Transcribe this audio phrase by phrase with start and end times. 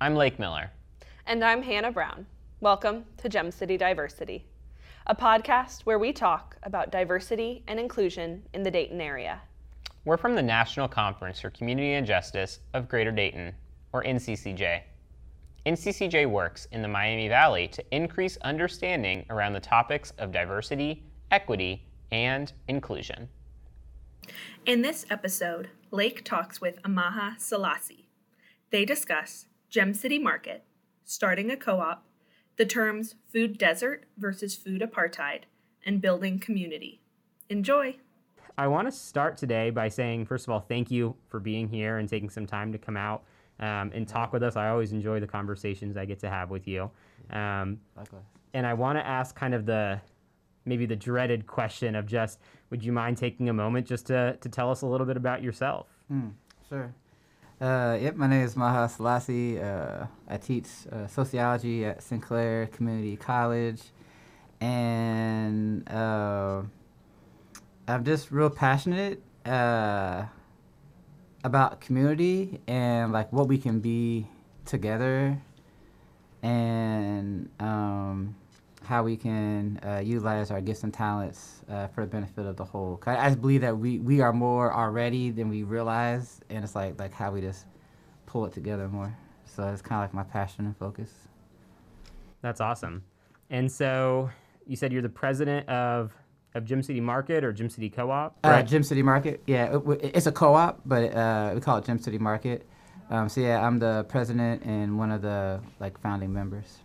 [0.00, 0.70] I'm Lake Miller.
[1.26, 2.24] And I'm Hannah Brown.
[2.60, 4.46] Welcome to Gem City Diversity,
[5.08, 9.40] a podcast where we talk about diversity and inclusion in the Dayton area.
[10.04, 13.52] We're from the National Conference for Community and Justice of Greater Dayton,
[13.92, 14.82] or NCCJ.
[15.66, 21.02] NCCJ works in the Miami Valley to increase understanding around the topics of diversity,
[21.32, 23.28] equity, and inclusion.
[24.64, 28.08] In this episode, Lake talks with Amaha Selassie.
[28.70, 30.64] They discuss Gem City Market,
[31.04, 32.06] starting a co op,
[32.56, 35.42] the terms food desert versus food apartheid,
[35.84, 37.02] and building community.
[37.50, 37.96] Enjoy!
[38.56, 41.98] I want to start today by saying, first of all, thank you for being here
[41.98, 43.24] and taking some time to come out
[43.60, 44.56] um, and talk with us.
[44.56, 46.90] I always enjoy the conversations I get to have with you.
[47.30, 48.22] Um, Likewise.
[48.54, 50.00] and I want to ask kind of the
[50.64, 52.40] maybe the dreaded question of just,
[52.70, 55.42] would you mind taking a moment just to, to tell us a little bit about
[55.42, 55.86] yourself?
[56.08, 56.28] Hmm,
[56.68, 56.92] sure.
[57.60, 59.60] Uh, yep, my name is Amaha Selassie.
[59.60, 63.82] Uh, I teach uh, sociology at Sinclair Community College,
[64.60, 66.62] and uh,
[67.88, 70.26] I'm just real passionate uh,
[71.42, 74.28] about community and like what we can be
[74.64, 75.42] together,
[76.44, 78.36] and um,
[78.88, 82.64] how we can uh, utilize our gifts and talents uh, for the benefit of the
[82.64, 82.96] whole.
[82.96, 86.64] 'Cause I, I just believe that we, we are more already than we realize, and
[86.64, 87.66] it's like like how we just
[88.24, 89.14] pull it together more.
[89.44, 91.10] So it's kind of like my passion and focus.
[92.40, 93.02] That's awesome.
[93.50, 94.30] And so
[94.66, 96.14] you said you're the president of
[96.54, 98.38] of Gem City Market or Gem City Co-op.
[98.42, 98.66] Uh, right?
[98.66, 102.16] Gem City Market, yeah, it, it's a co-op, but uh, we call it Gem City
[102.18, 102.66] Market.
[103.10, 106.78] Um, so yeah, I'm the president and one of the like founding members.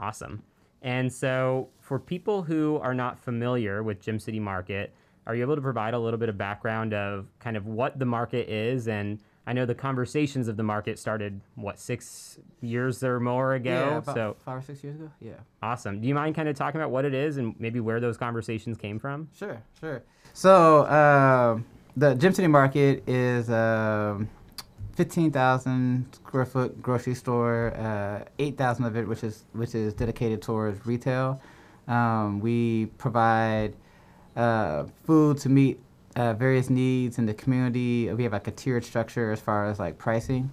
[0.00, 0.42] Awesome.
[0.82, 4.92] And so for people who are not familiar with Gem City Market,
[5.26, 8.06] are you able to provide a little bit of background of kind of what the
[8.06, 8.88] market is?
[8.88, 13.70] And I know the conversations of the market started what six years or more ago.
[13.70, 15.10] yeah, about so five or six years ago.
[15.20, 15.32] Yeah.
[15.62, 16.00] awesome.
[16.00, 18.76] Do you mind kind of talking about what it is and maybe where those conversations
[18.76, 19.28] came from?
[19.36, 20.02] Sure, sure.
[20.32, 21.64] So um
[21.96, 24.28] the Gem City Market is um,
[25.00, 27.72] 15,000 square foot grocery store.
[27.74, 31.40] Uh, 8,000 of it, which is which is dedicated towards retail.
[31.88, 33.76] Um, we provide
[34.36, 35.80] uh, food to meet
[36.16, 38.12] uh, various needs in the community.
[38.12, 40.50] We have like a tiered structure as far as like pricing.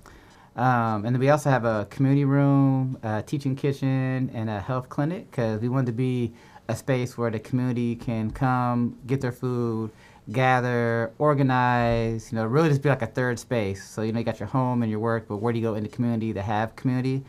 [0.56, 4.88] Um, and then we also have a community room, a teaching kitchen, and a health
[4.88, 6.34] clinic because we want to be
[6.70, 9.92] a space where the community can come, get their food,
[10.32, 13.88] gather, organize, you know, really just be like a third space.
[13.88, 15.76] So, you know, you got your home and your work, but where do you go
[15.76, 17.24] in the community to have community?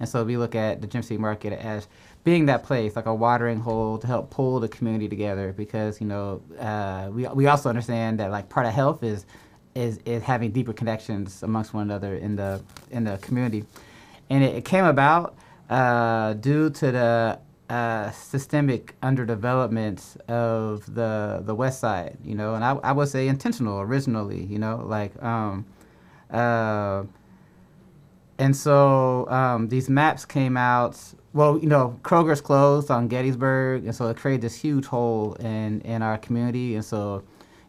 [0.00, 1.88] And so we look at the Gem City Market as
[2.24, 6.06] being that place, like a watering hole to help pull the community together because, you
[6.06, 9.26] know, uh, we, we also understand that like part of health is
[9.74, 13.64] is, is having deeper connections amongst one another in the in the community,
[14.28, 15.34] and it, it came about
[15.70, 17.38] uh, due to the
[17.72, 23.28] uh, systemic underdevelopment of the the West Side, you know, and I, I would say
[23.28, 25.64] intentional originally, you know, like um,
[26.30, 27.04] uh,
[28.38, 30.98] and so um, these maps came out.
[31.32, 35.80] Well, you know, Kroger's closed on Gettysburg, and so it created this huge hole in
[35.80, 37.22] in our community, and so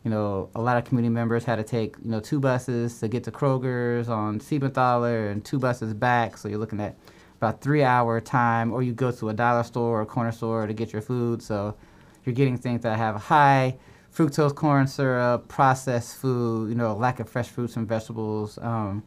[0.04, 3.08] you know, a lot of community members had to take, you know, two buses to
[3.08, 6.38] get to Kroger's on Siebenthaler and two buses back.
[6.38, 6.98] So you're looking at
[7.44, 10.66] about three hour time, or you go to a dollar store or a corner store
[10.66, 11.42] to get your food.
[11.42, 11.76] So
[12.24, 13.78] you're getting things that have high
[14.16, 18.58] fructose corn syrup, processed food, you know, lack of fresh fruits and vegetables.
[18.62, 19.04] Um,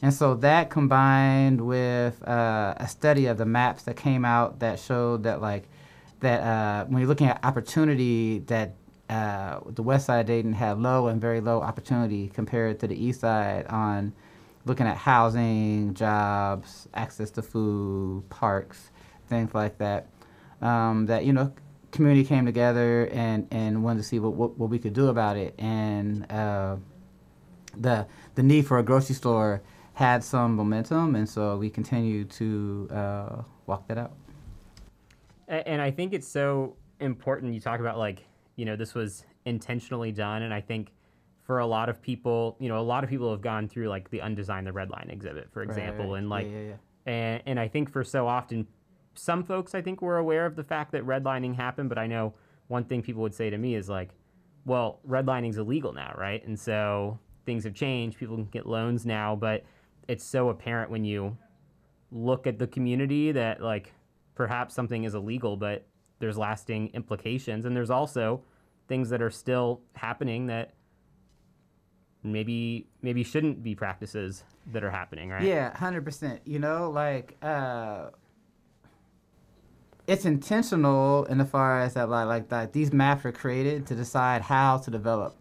[0.00, 4.78] and so that combined with uh, a study of the maps that came out that
[4.78, 5.68] showed that like
[6.20, 8.74] that uh, when you're looking at opportunity that
[9.10, 12.96] uh, the west side of Dayton had low and very low opportunity compared to the
[12.96, 14.12] east side on
[14.64, 18.90] looking at housing, jobs, access to food, parks,
[19.28, 20.08] things like that.
[20.60, 21.52] Um, that you know,
[21.90, 25.36] community came together and, and wanted to see what, what, what we could do about
[25.36, 26.76] it, and uh,
[27.76, 29.62] the the need for a grocery store
[29.94, 34.12] had some momentum, and so we continue to uh, walk that out.
[35.46, 37.54] And I think it's so important.
[37.54, 38.24] You talk about like,
[38.56, 40.42] you know, this was intentionally done.
[40.42, 40.90] And I think
[41.44, 44.10] for a lot of people, you know, a lot of people have gone through like
[44.10, 46.12] the Undesign the Redline exhibit, for example.
[46.12, 46.18] right.
[46.18, 46.74] And Yeah, like, yeah, yeah.
[47.06, 48.66] And, and I think for so often,
[49.14, 51.90] some folks I think were aware of the fact that redlining happened.
[51.90, 52.34] But I know
[52.68, 54.10] one thing people would say to me is like,
[54.64, 56.44] well, redlining's illegal now, right?
[56.46, 58.18] And so things have changed.
[58.18, 59.64] People can get loans now, but
[60.08, 61.36] it's so apparent when you
[62.10, 63.92] look at the community that like
[64.34, 65.86] perhaps something is illegal, but
[66.20, 68.42] there's lasting implications, and there's also
[68.88, 70.72] things that are still happening that
[72.24, 75.42] maybe maybe shouldn't be practices that are happening, right?
[75.42, 76.40] Yeah, hundred percent.
[76.44, 78.10] You know, like uh,
[80.06, 83.94] it's intentional in the far as that like like that these maps are created to
[83.94, 85.36] decide how to develop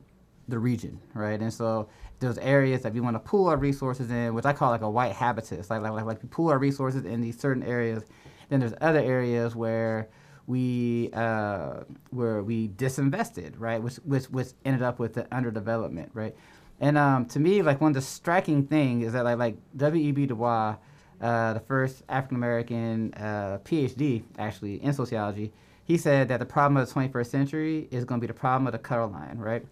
[0.48, 1.40] the region, right?
[1.40, 1.88] And so
[2.20, 4.90] those areas that we want to pool our resources in, which I call like a
[4.90, 8.04] white habitus, like like like, like we pool our resources in these certain areas.
[8.50, 10.10] Then there's other areas where
[10.48, 13.82] we uh, where we disinvested, right?
[13.82, 16.36] Which which which ended up with the underdevelopment, right?
[16.84, 20.26] And um, to me, like one of the striking things is that like like W.E.B.
[20.26, 20.76] Du Bois,
[21.22, 25.54] uh, the first African American uh, PhD actually in sociology,
[25.86, 28.68] he said that the problem of the 21st century is going to be the problem
[28.68, 29.66] of the color line, right?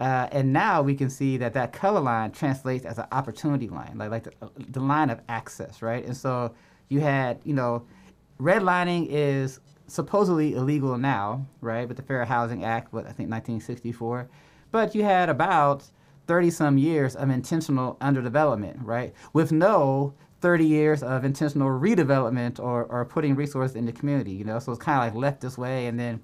[0.00, 3.98] Uh, and now we can see that that color line translates as an opportunity line,
[3.98, 4.32] like like the,
[4.70, 6.06] the line of access, right?
[6.06, 6.54] And so
[6.88, 7.84] you had, you know,
[8.40, 14.30] redlining is supposedly illegal now, right, with the Fair Housing Act, what I think 1964.
[14.72, 15.90] But you had about
[16.26, 22.84] 30 some years of intentional underdevelopment, right, with no 30 years of intentional redevelopment or,
[22.84, 24.58] or putting resources in the community, you know.
[24.58, 26.22] So it's kind of like left this way, and then,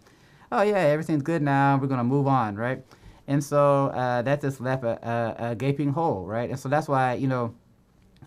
[0.52, 1.78] oh yeah, everything's good now.
[1.78, 2.84] We're gonna move on, right?
[3.26, 6.50] And so uh, that just left a, a, a gaping hole, right?
[6.50, 7.54] And so that's why you know,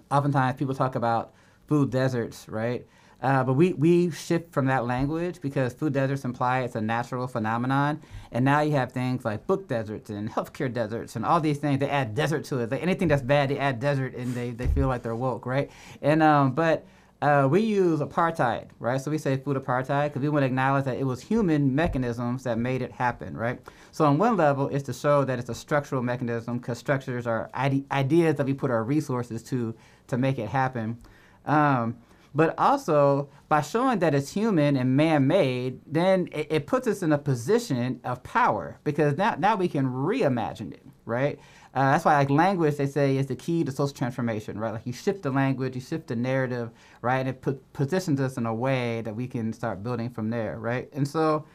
[0.10, 1.34] oftentimes people talk about
[1.68, 2.86] food deserts, right?
[3.24, 7.25] Uh, but we, we shift from that language because food deserts imply it's a natural
[7.25, 8.02] phenomenon.
[8.34, 11.80] And now you have things like book deserts and healthcare deserts and all these things.
[11.80, 12.70] They add desert to it.
[12.72, 15.72] Like anything that's bad, they add desert and they, they feel like they're woke, right?
[16.02, 16.86] And um, But
[17.22, 19.00] uh, we use apartheid, right?
[19.00, 22.44] So we say food apartheid because we want to acknowledge that it was human mechanisms
[22.44, 23.62] that made it happen, right?
[23.94, 27.50] So on one level, it's to show that it's a structural mechanism because structures are
[27.54, 29.74] ide- ideas that we put our resources to
[30.08, 30.98] to make it happen.
[31.46, 31.96] Um,
[32.35, 37.12] but also by showing that it's human and man-made, then it, it, puts us in
[37.12, 41.39] a position of power because now, now we can reimagine it, right?
[41.75, 44.74] Uh, that's why like language they say is the key to social transformation, right?
[44.74, 46.71] Like you shift the language, you shift the narrative,
[47.01, 47.19] right?
[47.19, 50.57] And it put, positions us in a way that we can start building from there,
[50.59, 50.89] right?
[50.94, 51.45] And so,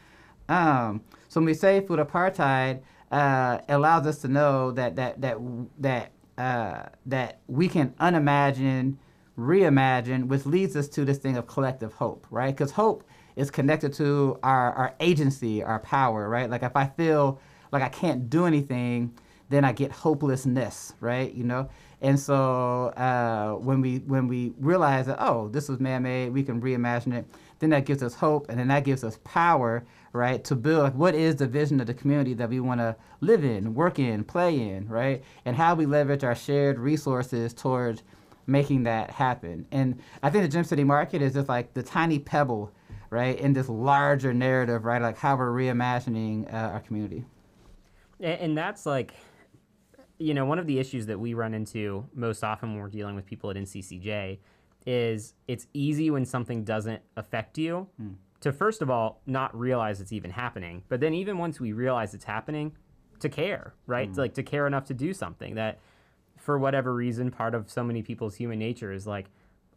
[0.47, 2.81] um, so when we say food apartheid,
[3.11, 5.37] uh, allows us to know that that that
[5.79, 8.95] that uh, that we can unimagine
[9.39, 12.55] reimagine, which leads us to this thing of collective hope, right?
[12.55, 13.03] Because hope
[13.35, 16.49] is connected to our, our agency, our power, right?
[16.49, 17.39] Like if I feel
[17.71, 19.17] like I can't do anything,
[19.49, 21.33] then I get hopelessness, right?
[21.33, 21.69] You know,
[22.01, 26.61] and so uh, when we when we realize that oh, this was man-made, we can
[26.61, 27.25] reimagine it.
[27.59, 29.83] Then that gives us hope, and then that gives us power,
[30.13, 30.83] right, to build.
[30.83, 33.99] Like, what is the vision of the community that we want to live in, work
[33.99, 35.23] in, play in, right?
[35.43, 38.03] And how we leverage our shared resources towards
[38.49, 39.65] making that happen.
[39.71, 42.71] And I think the Gem City market is just like the tiny pebble,
[43.09, 47.25] right, in this larger narrative, right, like how we're reimagining uh, our community.
[48.19, 49.13] And that's like,
[50.17, 53.15] you know, one of the issues that we run into most often when we're dealing
[53.15, 54.39] with people at NCCJ
[54.85, 58.15] is it's easy when something doesn't affect you mm.
[58.41, 62.13] to first of all not realize it's even happening, but then even once we realize
[62.13, 62.73] it's happening,
[63.19, 64.09] to care, right?
[64.09, 64.15] Mm.
[64.15, 65.79] To, like to care enough to do something that
[66.49, 69.27] for whatever reason, part of so many people's human nature is like,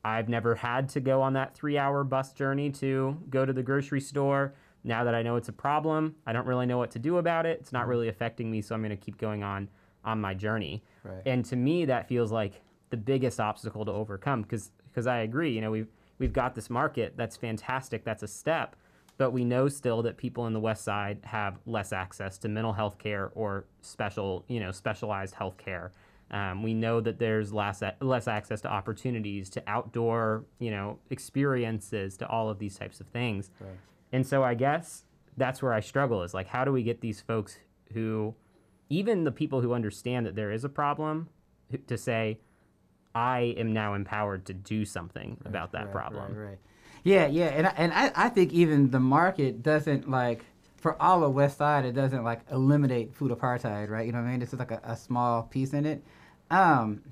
[0.02, 3.62] I've never had to go on that three hour bus journey to go to the
[3.62, 4.54] grocery store.
[4.82, 7.44] Now that I know it's a problem, I don't really know what to do about
[7.44, 7.58] it.
[7.60, 7.90] It's not mm-hmm.
[7.90, 9.68] really affecting me, so I'm going to keep going on
[10.02, 10.82] on my journey.
[11.04, 11.20] Right.
[11.26, 15.52] And to me, that feels like the biggest obstacle to overcome because because I agree.
[15.52, 18.02] You know, we've we've got this market that's fantastic.
[18.02, 18.76] That's a step,
[19.18, 22.72] but we know still that people in the West Side have less access to mental
[22.72, 25.92] health care or special you know specialized health care.
[26.32, 32.16] Um, we know that there's less less access to opportunities, to outdoor, you know, experiences,
[32.16, 33.50] to all of these types of things.
[33.60, 33.70] Right.
[34.12, 35.04] And so I guess
[35.36, 37.58] that's where I struggle is like, how do we get these folks
[37.92, 38.34] who,
[38.88, 41.28] even the people who understand that there is a problem,
[41.86, 42.38] to say,
[43.14, 46.34] I am now empowered to do something right, about that right, problem.
[46.34, 46.58] Right, right.
[47.04, 50.44] Yeah, yeah, and I, and I, I think even the market doesn't like
[50.82, 54.04] for all of West Side, it doesn't like eliminate food apartheid, right?
[54.04, 54.42] You know what I mean?
[54.42, 56.02] It's just like a, a small piece in it.
[56.50, 57.02] Um,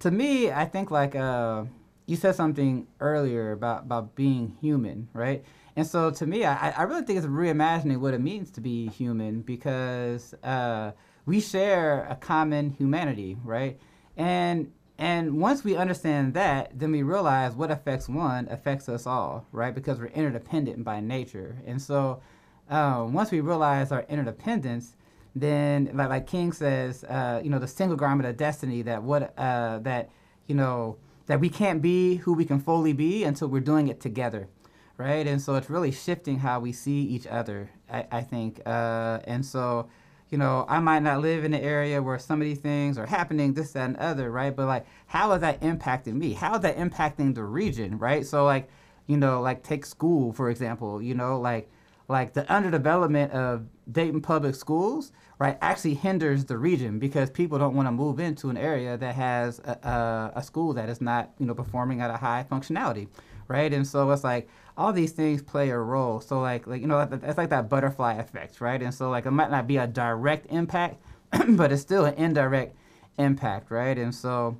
[0.00, 1.64] to me, I think like uh,
[2.06, 5.42] you said something earlier about about being human, right?
[5.74, 8.88] And so to me, I, I really think it's reimagining what it means to be
[8.88, 10.92] human because uh,
[11.24, 13.80] we share a common humanity, right?
[14.18, 19.46] And and once we understand that, then we realize what affects one affects us all,
[19.50, 19.74] right?
[19.74, 21.56] Because we're interdependent by nature.
[21.66, 22.20] And so
[22.70, 24.94] uh, once we realize our interdependence,
[25.34, 29.34] then like, like King says, uh, you know, the single garment of destiny that what
[29.38, 30.10] uh, that
[30.46, 30.96] you know
[31.26, 34.48] that we can't be who we can fully be until we're doing it together,
[34.96, 35.26] right?
[35.26, 37.70] And so it's really shifting how we see each other.
[37.90, 39.88] I, I think, uh, and so
[40.30, 43.06] you know, I might not live in the area where some of these things are
[43.06, 44.54] happening, this, that, and other, right?
[44.54, 46.34] But like, how is that impacting me?
[46.34, 48.26] How is that impacting the region, right?
[48.26, 48.68] So like,
[49.06, 51.00] you know, like take school for example.
[51.00, 51.70] You know, like
[52.08, 57.74] like the underdevelopment of Dayton public schools, right, actually hinders the region because people don't
[57.74, 61.30] want to move into an area that has a, a, a school that is not,
[61.38, 63.08] you know, performing at a high functionality,
[63.46, 63.72] right?
[63.74, 66.20] And so it's like all these things play a role.
[66.20, 68.82] So like like you know, it's like that butterfly effect, right?
[68.82, 71.02] And so like it might not be a direct impact,
[71.50, 72.74] but it's still an indirect
[73.18, 73.96] impact, right?
[73.96, 74.56] And so.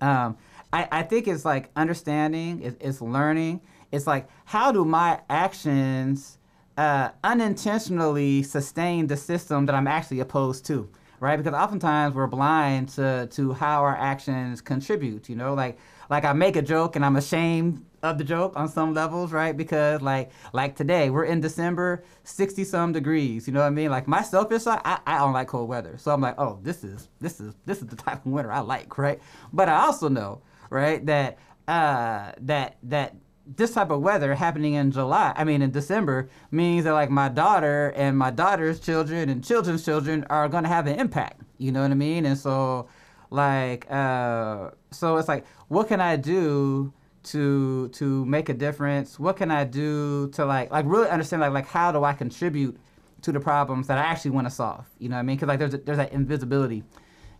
[0.00, 0.36] Um,
[0.72, 3.60] I, I think it's like understanding, it's, it's learning.
[3.90, 6.38] It's like, how do my actions
[6.76, 10.88] uh, unintentionally sustain the system that I'm actually opposed to?
[11.20, 11.36] Right?
[11.36, 15.78] Because oftentimes we're blind to, to how our actions contribute, you know, like
[16.10, 19.56] like I make a joke and I'm ashamed of the joke on some levels, right?
[19.56, 23.46] Because like like today, we're in December, 60 some degrees.
[23.46, 23.90] You know what I mean?
[23.90, 25.96] Like my selfish side, I, I don't like cold weather.
[25.96, 28.58] So I'm like, oh, this is this is this is the type of winter I
[28.58, 29.20] like, right?
[29.52, 31.04] But I also know right?
[31.06, 31.38] That
[31.68, 33.14] uh, that that
[33.46, 37.28] this type of weather happening in July, I mean in December, means that like my
[37.28, 41.42] daughter and my daughter's children and children's children are gonna have an impact.
[41.58, 42.26] You know what I mean?
[42.26, 42.88] And so,
[43.30, 46.92] like, uh, so it's like, what can I do
[47.24, 49.18] to to make a difference?
[49.18, 52.78] What can I do to like like really understand like like how do I contribute
[53.22, 54.86] to the problems that I actually want to solve?
[54.98, 55.36] You know what I mean?
[55.36, 56.84] Because like there's a, there's that invisibility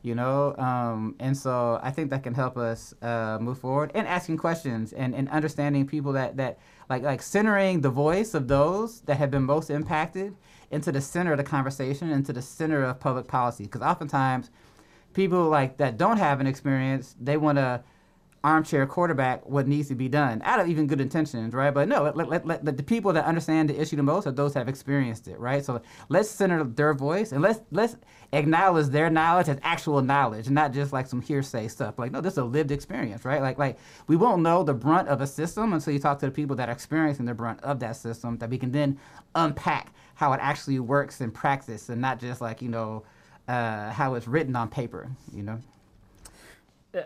[0.02, 4.06] you know um, and so i think that can help us uh, move forward and
[4.06, 6.58] asking questions and, and understanding people that, that
[6.90, 10.36] like like centering the voice of those that have been most impacted
[10.70, 14.50] into the center of the conversation into the center of public policy because oftentimes
[15.14, 17.82] people like that don't have an experience they want to
[18.44, 21.72] armchair quarterback what needs to be done out of even good intentions, right?
[21.72, 24.32] But no, let, let, let, let, the people that understand the issue the most are
[24.32, 25.64] those that have experienced it, right?
[25.64, 27.96] So let's center their voice and let's let's
[28.32, 31.98] acknowledge their knowledge as actual knowledge, not just like some hearsay stuff.
[31.98, 33.42] Like no, this is a lived experience, right?
[33.42, 36.32] Like like we won't know the brunt of a system until you talk to the
[36.32, 38.98] people that are experiencing the brunt of that system, that we can then
[39.34, 43.04] unpack how it actually works in practice, and not just like you know
[43.48, 45.60] uh, how it's written on paper, you know.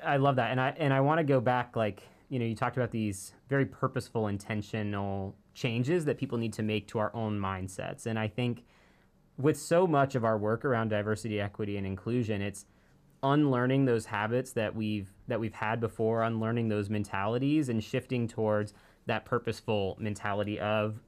[0.04, 1.74] I love that, and I and I want to go back.
[1.76, 6.62] Like you know, you talked about these very purposeful, intentional changes that people need to
[6.62, 8.64] make to our own mindsets, and I think
[9.38, 12.66] with so much of our work around diversity, equity, and inclusion, it's
[13.22, 18.72] unlearning those habits that we've that we've had before, unlearning those mentalities, and shifting towards
[19.06, 21.00] that purposeful mentality of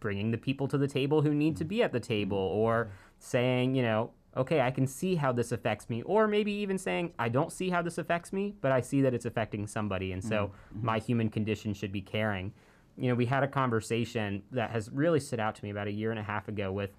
[0.00, 3.74] bringing the people to the table who need to be at the table, or saying,
[3.74, 7.28] you know, okay, I can see how this affects me, or maybe even saying, I
[7.28, 10.50] don't see how this affects me, but I see that it's affecting somebody, and so
[10.74, 10.86] mm-hmm.
[10.86, 12.52] my human condition should be caring.
[12.96, 15.92] You know, we had a conversation that has really stood out to me about a
[15.92, 16.90] year and a half ago with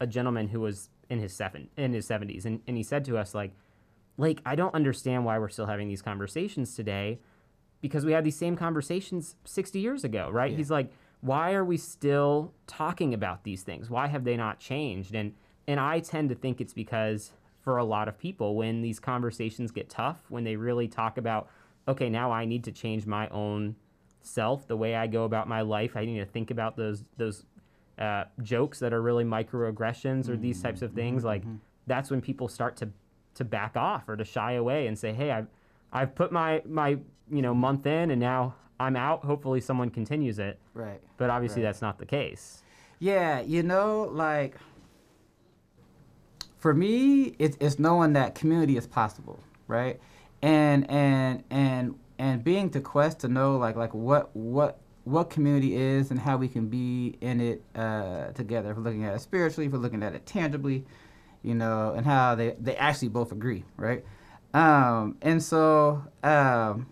[0.00, 3.18] a gentleman who was in his seven in his seventies, and, and he said to
[3.18, 3.52] us like,
[4.16, 7.20] like I don't understand why we're still having these conversations today,
[7.80, 10.50] because we had these same conversations sixty years ago, right?
[10.50, 10.56] Yeah.
[10.56, 13.90] He's like, why are we still talking about these things?
[13.90, 15.14] Why have they not changed?
[15.14, 15.34] And
[15.66, 17.32] and I tend to think it's because
[17.62, 21.48] for a lot of people, when these conversations get tough, when they really talk about,
[21.88, 23.76] okay, now I need to change my own
[24.20, 25.96] self, the way I go about my life.
[25.96, 27.44] I need to think about those those
[27.98, 30.42] uh, jokes that are really microaggressions or mm-hmm.
[30.42, 31.20] these types of things.
[31.20, 31.26] Mm-hmm.
[31.26, 31.56] Like mm-hmm.
[31.86, 32.88] that's when people start to
[33.34, 35.48] to back off or to shy away and say, hey, I've
[35.92, 36.98] I've put my my
[37.30, 39.24] you know month in and now I'm out.
[39.24, 40.58] Hopefully, someone continues it.
[40.74, 41.00] Right.
[41.16, 41.68] But obviously, right.
[41.68, 42.62] that's not the case.
[42.98, 44.56] Yeah, you know, like
[46.58, 50.00] for me, it's, it's knowing that community is possible, right?
[50.42, 55.76] And and and and being to quest to know like like what what what community
[55.76, 58.70] is and how we can be in it uh, together.
[58.70, 60.84] If we're looking at it spiritually, if we're looking at it tangibly,
[61.42, 64.04] you know, and how they, they actually both agree, right?
[64.54, 66.86] Um, and so um,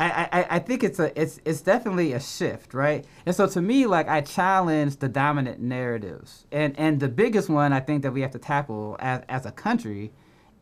[0.00, 3.04] I, I, I think it's a it's it's definitely a shift, right?
[3.26, 7.72] And so to me, like I challenge the dominant narratives, and and the biggest one
[7.72, 10.12] I think that we have to tackle as as a country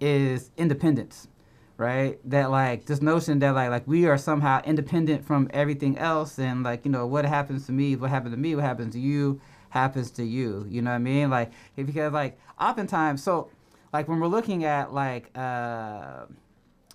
[0.00, 1.28] is independence,
[1.76, 2.18] right?
[2.28, 6.62] That like this notion that like like we are somehow independent from everything else, and
[6.62, 9.40] like you know what happens to me, what happened to me, what happens to you,
[9.70, 10.66] happens to you.
[10.68, 11.30] You know what I mean?
[11.30, 13.50] Like because like oftentimes, so
[13.92, 15.30] like when we're looking at like.
[15.36, 16.26] Uh,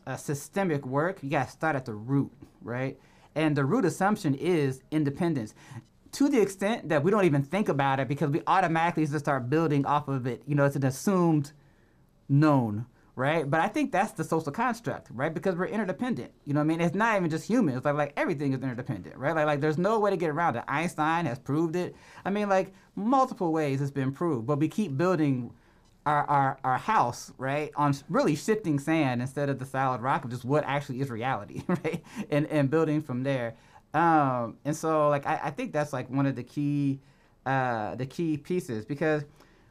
[0.08, 2.98] uh, systemic work, you got to start at the root, right?
[3.36, 5.54] And the root assumption is independence.
[6.14, 9.50] To the extent that we don't even think about it because we automatically just start
[9.50, 10.44] building off of it.
[10.46, 11.54] You know, it's an assumed
[12.28, 12.86] known,
[13.22, 13.48] right?
[13.48, 15.32] But I think that's the social construct, right?
[15.32, 16.32] Because we're interdependent.
[16.44, 16.82] You know what I mean?
[16.82, 17.86] It's not even just humans.
[17.86, 19.36] Like like everything is interdependent, right?
[19.36, 20.64] Like like there's no way to get around it.
[20.68, 21.96] Einstein has proved it.
[22.26, 24.48] I mean, like multiple ways it's been proved.
[24.48, 25.54] But we keep building
[26.08, 30.32] our, our, our house, right, on really shifting sand instead of the solid rock of
[30.32, 32.04] just what actually is reality, right?
[32.32, 33.54] And and building from there.
[33.94, 37.00] Um, and so like I, I think that's like one of the key
[37.46, 39.26] uh, the key pieces because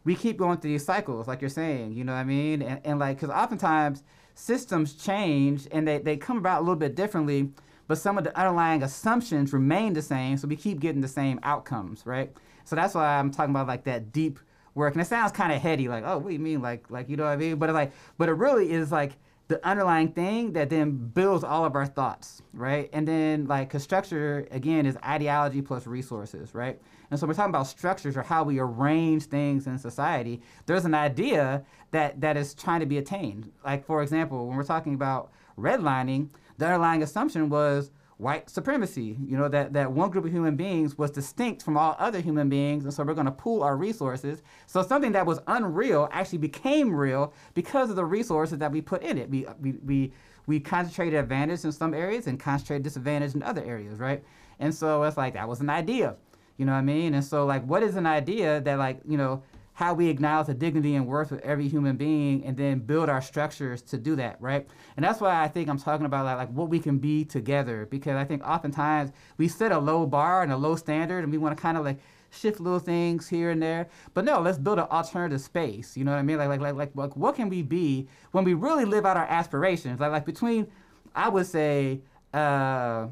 [0.05, 2.63] we keep going through these cycles, like you're saying, you know what I mean?
[2.63, 4.03] And, and like, because oftentimes
[4.35, 7.51] systems change and they, they come about a little bit differently,
[7.87, 11.41] but some of the underlying assumptions remain the same, so we keep getting the same
[11.43, 12.33] outcomes, right?
[12.65, 14.39] So that's why I'm talking about like that deep
[14.75, 14.95] work.
[14.95, 16.63] And it sounds kind of heady, like, oh, what do you mean?
[16.63, 17.57] Like, like you know what I mean?
[17.57, 19.13] But it's like, but it really is like
[19.51, 22.89] the underlying thing that then builds all of our thoughts, right?
[22.93, 26.81] And then like, cause structure again is ideology plus resources, right?
[27.11, 30.41] And so we're talking about structures or how we arrange things in society.
[30.67, 33.51] There's an idea that that is trying to be attained.
[33.65, 36.29] Like for example, when we're talking about redlining,
[36.59, 39.17] the underlying assumption was white supremacy.
[39.27, 42.49] You know, that, that one group of human beings was distinct from all other human
[42.49, 44.43] beings, and so we're going to pool our resources.
[44.67, 49.03] So something that was unreal actually became real because of the resources that we put
[49.03, 49.31] in it.
[49.31, 50.13] We, we, we,
[50.47, 54.23] we concentrated advantage in some areas and concentrated disadvantage in other areas, right?
[54.59, 56.17] And so it's like that was an idea.
[56.57, 57.15] You know what I mean?
[57.15, 59.43] And so like what is an idea that like, you know,
[59.81, 63.23] how we acknowledge the dignity and worth of every human being and then build our
[63.23, 64.69] structures to do that, right?
[64.95, 67.89] And that's why I think I'm talking about like, like what we can be together
[67.91, 71.39] because I think oftentimes we set a low bar and a low standard and we
[71.39, 73.89] want to kind of like shift little things here and there.
[74.13, 75.97] But no, let's build an alternative space.
[75.97, 76.37] You know what I mean?
[76.37, 79.25] Like like like like, like what can we be when we really live out our
[79.25, 79.99] aspirations?
[79.99, 80.67] Like like between
[81.15, 82.03] I would say
[82.35, 83.07] uh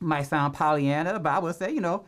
[0.00, 2.06] might sound Pollyanna, but I would say, you know,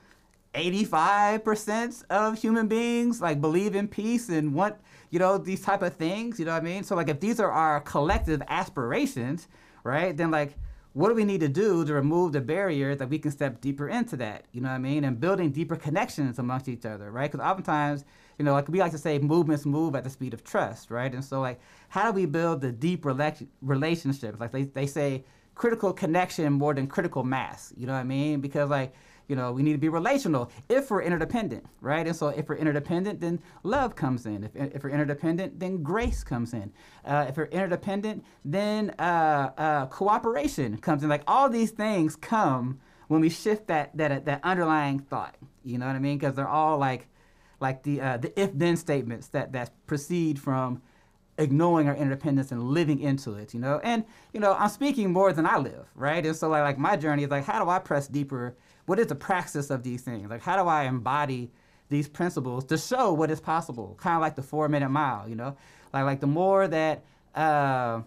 [0.57, 4.77] 85% of human beings like believe in peace and want
[5.11, 6.83] you know these type of things you know what i mean?
[6.83, 9.49] So like if these are our collective aspirations
[9.85, 10.55] right then like
[10.95, 13.87] what do we need to do to remove the barriers that we can step deeper
[13.91, 15.05] into that you know what i mean?
[15.05, 17.31] And building deeper connections amongst each other right?
[17.31, 18.07] Because oftentimes
[18.39, 21.13] you know like we like to say movements move at the speed of trust right?
[21.13, 21.61] And so like
[21.91, 24.41] how do we build the deep rela- relationships?
[24.41, 28.41] Like they, they say critical connection more than critical mass you know what i mean?
[28.41, 28.95] Because like
[29.29, 32.07] you know, we need to be relational if we're interdependent, right?
[32.07, 34.45] And so if we're interdependent, then love comes in.
[34.45, 36.73] If, if we're interdependent, then grace comes in.
[37.05, 41.09] Uh, if we're interdependent, then uh, uh, cooperation comes in.
[41.09, 45.37] Like all these things come when we shift that that that underlying thought.
[45.65, 46.19] You know what I mean?
[46.19, 47.09] Because they're all like
[47.61, 50.83] like the uh, the if then statements that that proceed from
[51.39, 53.81] ignoring our interdependence and living into it, you know?
[53.85, 56.25] And, you know, I'm speaking more than I live, right?
[56.25, 59.09] And so like, like my journey is like, how do I press deeper what is
[59.09, 60.31] the praxis of these things?
[60.31, 61.51] Like, how do I embody
[61.89, 63.97] these principles to show what is possible?
[64.01, 65.57] Kind of like the four minute mile, you know?
[65.93, 68.01] Like, like the more that, uh,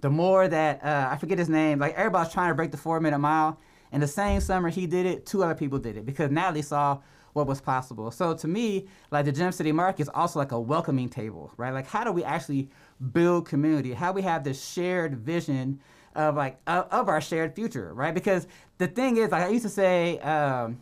[0.00, 3.00] the more that, uh, I forget his name, like everybody's trying to break the four
[3.00, 3.58] minute mile.
[3.92, 6.62] And the same summer he did it, two other people did it because now they
[6.62, 7.00] saw
[7.32, 8.10] what was possible.
[8.10, 11.72] So to me, like the Gem City Market is also like a welcoming table, right?
[11.72, 12.68] Like how do we actually
[13.12, 13.92] build community?
[13.92, 15.80] How we have this shared vision
[16.16, 18.14] of like of, of our shared future, right?
[18.14, 18.46] Because
[18.78, 20.80] the thing is, like I used to say, um,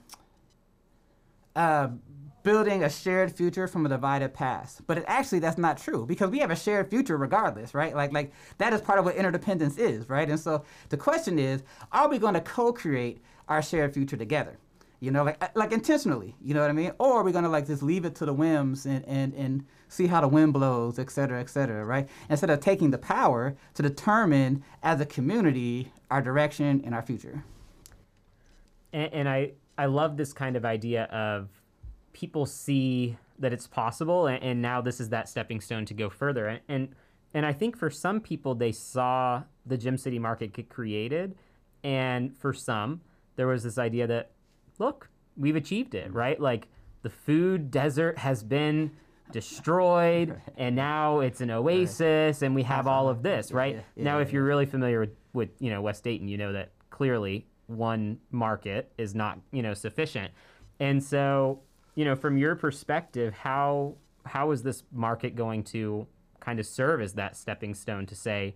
[1.56, 1.88] uh,
[2.44, 4.86] building a shared future from a divided past.
[4.86, 7.94] But it, actually, that's not true because we have a shared future regardless, right?
[7.96, 10.28] Like, like that is part of what interdependence is, right?
[10.28, 14.58] And so the question is, are we going to co-create our shared future together?
[15.00, 16.92] You know, like uh, like intentionally, you know what I mean?
[16.98, 20.06] Or are we gonna like just leave it to the whims and, and, and see
[20.08, 22.08] how the wind blows, et cetera, et cetera, right?
[22.28, 27.44] Instead of taking the power to determine as a community our direction and our future.
[28.92, 31.48] And, and I, I love this kind of idea of
[32.12, 36.08] people see that it's possible and, and now this is that stepping stone to go
[36.08, 36.46] further.
[36.46, 36.88] And, and
[37.36, 41.34] and I think for some people they saw the Gem City market get created
[41.82, 43.00] and for some
[43.34, 44.30] there was this idea that
[44.78, 46.38] look, we've achieved it, right?
[46.38, 46.68] Like
[47.02, 48.92] the food desert has been
[49.32, 53.84] destroyed and now it's an oasis and we have all of this, right?
[53.96, 57.46] now if you're really familiar with, with, you know, West Dayton, you know that clearly
[57.66, 60.32] one market is not, you know, sufficient.
[60.80, 61.60] And so,
[61.94, 66.06] you know, from your perspective, how how is this market going to
[66.40, 68.54] kind of serve as that stepping stone to say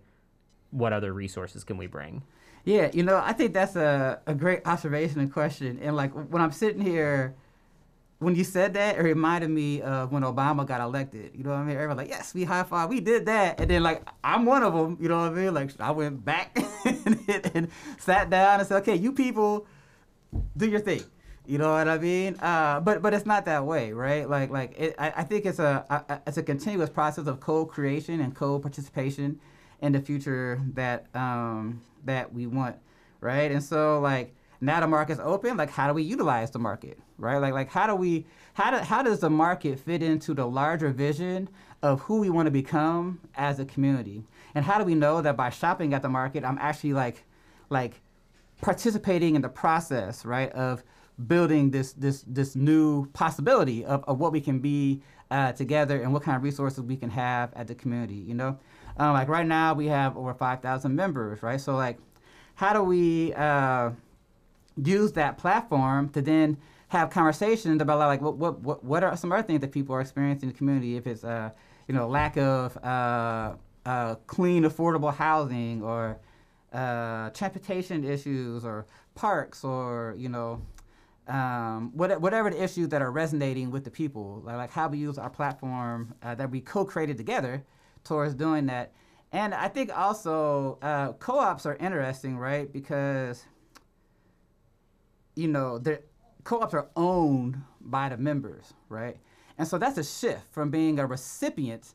[0.71, 2.23] what other resources can we bring?
[2.65, 5.79] Yeah, you know, I think that's a, a great observation and question.
[5.81, 7.35] And like when I'm sitting here,
[8.19, 11.31] when you said that, it reminded me of when Obama got elected.
[11.33, 11.75] You know what I mean?
[11.75, 13.59] Everybody like, yes, we high five, we did that.
[13.59, 14.97] And then like I'm one of them.
[14.99, 15.53] You know what I mean?
[15.53, 19.65] Like I went back and, and, sat down and said, okay, you people,
[20.57, 21.03] do your thing.
[21.45, 22.35] You know what I mean?
[22.35, 24.29] Uh, but but it's not that way, right?
[24.29, 28.19] Like like it, I, I think it's a, a it's a continuous process of co-creation
[28.19, 29.39] and co-participation
[29.81, 32.75] in the future that um, that we want,
[33.21, 33.49] right?
[33.49, 35.57] And so like now the market's open.
[35.57, 37.37] Like how do we utilize the market, right?
[37.37, 40.89] Like like how do we how do, how does the market fit into the larger
[40.89, 41.49] vision
[41.81, 44.23] of who we want to become as a community?
[44.55, 47.23] And how do we know that by shopping at the market, I'm actually like
[47.69, 48.01] like
[48.61, 50.83] participating in the process, right, of
[51.27, 55.01] building this this this new possibility of, of what we can be
[55.31, 58.15] uh, together and what kind of resources we can have at the community.
[58.15, 58.59] You know,
[58.97, 61.61] um, like right now we have over five thousand members, right?
[61.61, 61.97] So like,
[62.55, 63.91] how do we uh,
[64.83, 66.57] use that platform to then
[66.89, 70.01] have conversations about like what what what, what are some other things that people are
[70.01, 70.97] experiencing in the community?
[70.97, 71.51] If it's uh,
[71.87, 73.53] you know lack of uh,
[73.85, 76.19] uh, clean, affordable housing or
[76.73, 80.61] uh, transportation issues or parks or you know
[81.27, 84.97] um, what, whatever the issues that are resonating with the people, like, like how we
[84.97, 87.63] use our platform uh, that we co-created together
[88.03, 88.93] towards doing that.
[89.31, 92.71] And I think also uh, co-ops are interesting, right?
[92.73, 93.45] Because
[95.35, 96.01] you know, the
[96.43, 99.17] co-ops are owned by the members, right?
[99.57, 101.93] And so that's a shift from being a recipient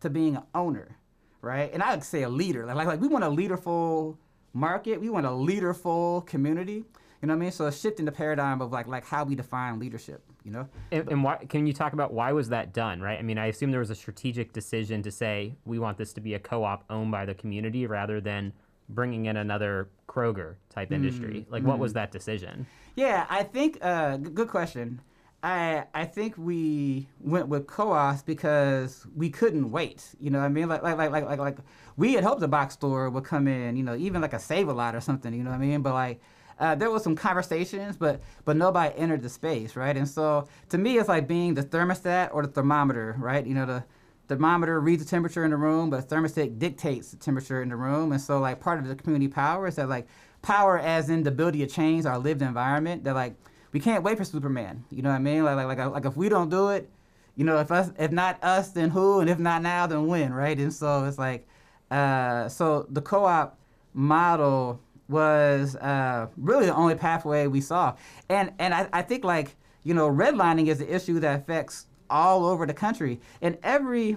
[0.00, 0.96] to being an owner,
[1.40, 1.72] right?
[1.72, 2.66] And I would say a leader.
[2.66, 4.18] Like, like, like we want a leaderful
[4.52, 5.00] market.
[5.00, 6.84] We want a leaderful community.
[7.22, 7.52] You know what I mean?
[7.52, 10.22] So it's shifting the paradigm of like like how we define leadership.
[10.44, 10.68] You know.
[10.92, 11.36] And, and why?
[11.48, 13.00] Can you talk about why was that done?
[13.00, 13.18] Right.
[13.18, 16.20] I mean, I assume there was a strategic decision to say we want this to
[16.20, 18.52] be a co-op owned by the community rather than
[18.90, 21.46] bringing in another Kroger type industry.
[21.48, 21.66] Mm, like, mm.
[21.66, 22.66] what was that decision?
[22.96, 25.00] Yeah, I think uh, good question.
[25.42, 30.14] I I think we went with co-ops because we couldn't wait.
[30.18, 30.68] You know what I mean?
[30.68, 31.58] Like like like like like, like
[31.96, 33.76] we had hoped the box store would come in.
[33.76, 35.34] You know, even like a Save a Lot or something.
[35.34, 35.82] You know what I mean?
[35.82, 36.20] But like.
[36.58, 39.94] Uh, there was some conversations, but but nobody entered the space, right?
[39.94, 43.46] And so to me, it's like being the thermostat or the thermometer, right?
[43.46, 43.84] You know, the
[44.28, 47.76] thermometer reads the temperature in the room, but the thermostat dictates the temperature in the
[47.76, 48.12] room.
[48.12, 50.08] And so like part of the community power is that like
[50.46, 53.02] power as in the ability to change our lived environment.
[53.04, 53.34] That like
[53.72, 54.84] we can't wait for Superman.
[54.90, 55.44] You know what I mean?
[55.44, 56.88] Like like like, like if we don't do it,
[57.34, 59.20] you know, if us if not us, then who?
[59.20, 60.32] And if not now, then when?
[60.32, 60.56] Right?
[60.56, 61.48] And so it's like,
[61.90, 63.58] uh, so the co-op
[63.92, 67.96] model was uh, really the only pathway we saw,
[68.28, 72.46] and and I, I think like you know redlining is an issue that affects all
[72.46, 74.16] over the country, and every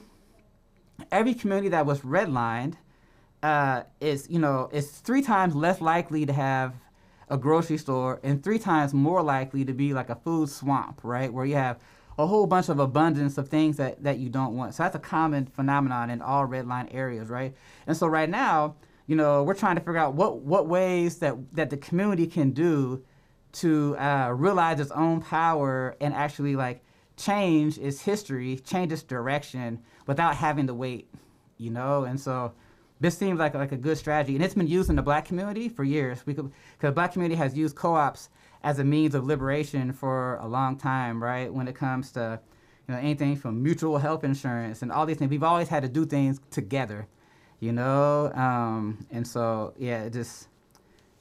[1.12, 2.76] every community that was redlined
[3.44, 6.74] uh, is you know is three times less likely to have
[7.30, 11.32] a grocery store and three times more likely to be like a food swamp, right?
[11.32, 11.80] Where you have
[12.18, 14.74] a whole bunch of abundance of things that, that you don't want.
[14.74, 17.56] So that's a common phenomenon in all red line areas, right?
[17.88, 18.76] And so right now,
[19.08, 22.52] you know, we're trying to figure out what, what ways that, that the community can
[22.52, 23.04] do
[23.52, 26.84] to uh, realize its own power and actually like
[27.16, 31.10] change its history, change its direction without having to wait,
[31.58, 32.04] you know?
[32.04, 32.54] And so
[33.00, 35.70] this seems like like a good strategy, and it's been used in the black community
[35.70, 36.26] for years.
[36.26, 38.30] We because the black community has used co-ops
[38.64, 41.54] as a means of liberation for a long time, right?
[41.54, 42.40] When it comes to
[42.88, 45.90] you know anything from mutual health insurance and all these things, we've always had to
[45.90, 47.08] do things together,
[47.60, 48.32] you know.
[48.34, 50.50] Um, and so yeah, it just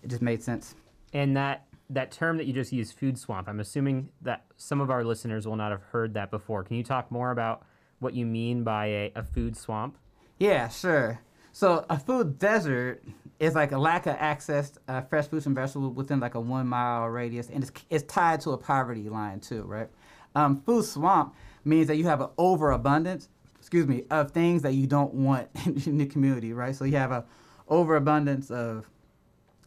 [0.03, 0.75] it just made sense.
[1.13, 3.49] And that that term that you just used, food swamp.
[3.49, 6.65] I'm assuming that some of our listeners will not have heard that before.
[6.65, 7.65] Can you talk more about
[8.01, 9.97] what you mean by a, a food swamp?
[10.39, 11.21] Yeah, sure.
[11.59, 13.03] So a food desert
[13.41, 16.41] is like a lack of access to uh, fresh fruits and vegetables within like a
[16.41, 19.89] one mile radius, and it's, it's tied to a poverty line too, right?
[20.37, 24.87] Um, food swamp means that you have an overabundance, excuse me, of things that you
[24.87, 25.49] don't want
[25.85, 26.77] in the community, right?
[26.77, 27.25] So you have a
[27.67, 28.89] overabundance of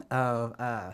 [0.10, 0.94] of uh,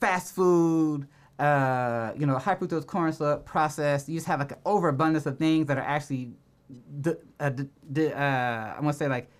[0.00, 1.06] fast food,
[1.38, 4.08] uh, you know, high fructose corn syrup, processed.
[4.08, 6.32] You just have like an overabundance of things that are actually,
[7.06, 7.50] uh, uh,
[7.86, 9.30] I want to say like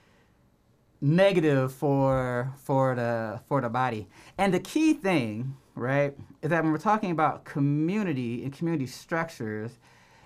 [1.01, 4.09] negative for for the for the body.
[4.37, 9.79] And the key thing, right, is that when we're talking about community and community structures,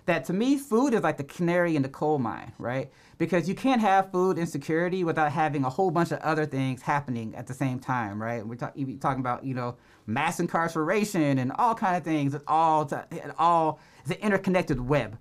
[0.06, 2.90] that to me food is like the canary in the coal mine, right?
[3.18, 7.34] Because you can't have food insecurity without having a whole bunch of other things happening
[7.36, 8.44] at the same time, right?
[8.44, 12.34] We're talk, talking about you know mass incarceration and all kind of things.
[12.34, 15.18] It's all to, it all an interconnected web,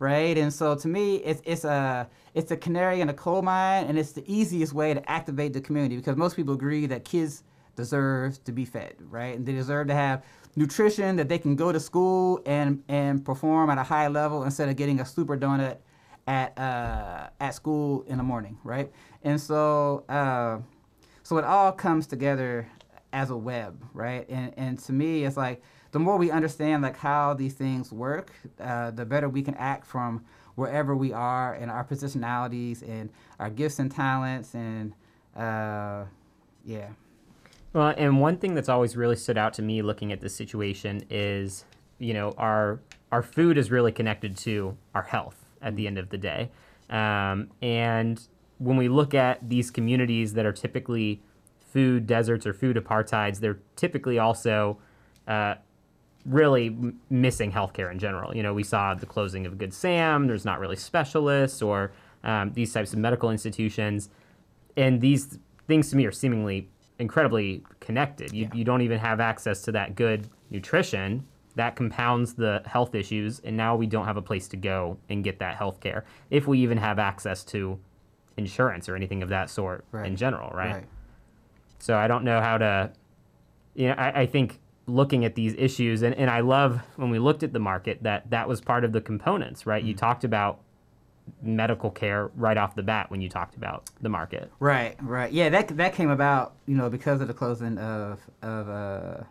[0.00, 0.36] right?
[0.36, 3.96] And so to me, it's it's a it's a canary in a coal mine, and
[3.96, 7.44] it's the easiest way to activate the community because most people agree that kids
[7.76, 9.36] deserve to be fed, right?
[9.36, 10.24] And they deserve to have
[10.56, 14.68] nutrition that they can go to school and and perform at a high level instead
[14.68, 15.76] of getting a super donut
[16.26, 18.90] at uh, at school in the morning, right?
[19.22, 20.58] And so uh,
[21.22, 22.66] so it all comes together
[23.12, 24.26] as a web, right?
[24.30, 28.32] And and to me, it's like the more we understand like how these things work,
[28.60, 30.24] uh, the better we can act from
[30.54, 34.92] wherever we are and our positionalities and our gifts and talents and
[35.36, 36.04] uh,
[36.64, 36.88] yeah.
[37.72, 41.02] Well, and one thing that's always really stood out to me looking at this situation
[41.08, 41.64] is,
[41.98, 42.80] you know, our
[43.12, 46.50] our food is really connected to our health at the end of the day,
[46.88, 48.26] um, and
[48.58, 51.22] when we look at these communities that are typically
[51.60, 54.78] food deserts or food apartheids, they're typically also
[55.26, 55.54] uh,
[56.26, 56.76] really
[57.08, 58.36] missing healthcare in general.
[58.36, 60.26] You know, we saw the closing of Good Sam.
[60.26, 61.92] There's not really specialists or
[62.24, 64.10] um, these types of medical institutions,
[64.76, 68.32] and these things to me are seemingly incredibly connected.
[68.32, 68.54] You, Yeah.
[68.54, 71.24] you don't even have access to that good nutrition.
[71.56, 75.24] That compounds the health issues, and now we don't have a place to go and
[75.24, 77.78] get that health care if we even have access to
[78.36, 80.14] insurance or anything of that sort in Right.
[80.14, 80.84] general, right?
[81.78, 82.92] So I don't know how to,
[83.74, 84.59] you know, I, I think
[84.94, 88.30] looking at these issues, and, and I love when we looked at the market that
[88.30, 89.82] that was part of the components, right?
[89.82, 90.60] You talked about
[91.42, 94.50] medical care right off the bat when you talked about the market.
[94.58, 95.32] Right, right.
[95.32, 99.22] Yeah, that that came about, you know, because of the closing of of uh,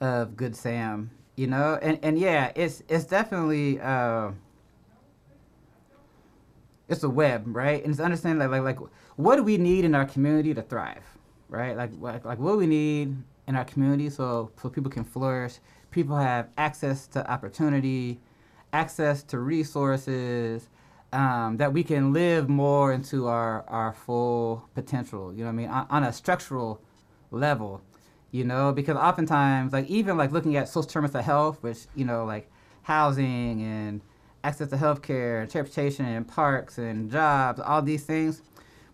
[0.00, 4.30] of Good Sam, you know, and and yeah, it's it's definitely uh,
[6.88, 7.82] it's a web, right?
[7.82, 11.04] And it's understanding like, like like what do we need in our community to thrive,
[11.48, 11.76] right?
[11.76, 15.58] Like like like what do we need in our community so so people can flourish,
[15.90, 18.20] people have access to opportunity,
[18.72, 20.68] access to resources,
[21.14, 25.56] um, that we can live more into our, our full potential, you know what I
[25.56, 26.82] mean, on, on a structural
[27.30, 27.80] level,
[28.32, 32.04] you know, because oftentimes, like, even like looking at social determinants of health, which, you
[32.04, 32.50] know, like
[32.82, 34.00] housing and
[34.42, 38.42] access to healthcare, and transportation and parks and jobs, all these things,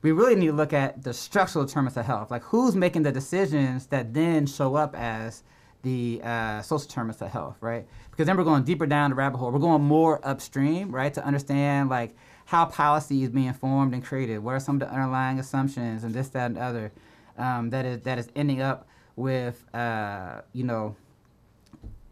[0.02, 2.30] we really need to look at the structural determinants of health.
[2.30, 5.42] Like, who's making the decisions that then show up as
[5.82, 7.86] the uh, social determinants of health, right?
[8.10, 9.50] Because then we're going deeper down the rabbit hole.
[9.50, 12.14] We're going more upstream, right, to understand like
[12.46, 14.38] how policy is being formed and created.
[14.40, 16.92] What are some of the underlying assumptions and this, that, and other
[17.40, 18.86] um, that is that is ending up
[19.16, 20.94] with uh, you know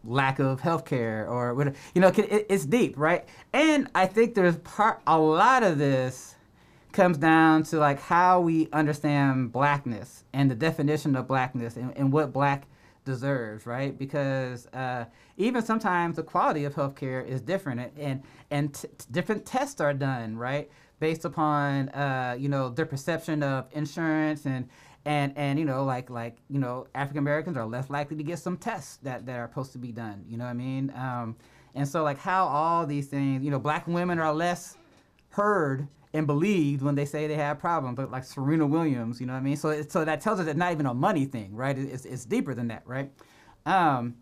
[0.03, 4.33] lack of health care or what you know it, it's deep right and i think
[4.33, 6.35] there's part a lot of this
[6.91, 12.11] comes down to like how we understand blackness and the definition of blackness and, and
[12.11, 12.67] what black
[13.05, 15.05] deserves right because uh,
[15.37, 18.21] even sometimes the quality of healthcare is different and
[18.51, 23.67] and, t- different tests are done right based upon uh, you know their perception of
[23.71, 24.67] insurance and
[25.05, 28.39] and and you know like like you know African Americans are less likely to get
[28.39, 30.25] some tests that that are supposed to be done.
[30.27, 30.91] You know what I mean?
[30.95, 31.35] Um,
[31.75, 34.77] and so like how all these things, you know, black women are less
[35.29, 39.33] heard and believed when they say they have problems, but like Serena Williams, you know
[39.33, 39.57] what I mean?
[39.57, 41.77] So so that tells us it's not even a money thing, right?
[41.77, 43.11] It- It's it's deeper than that, right?
[43.65, 44.15] Um,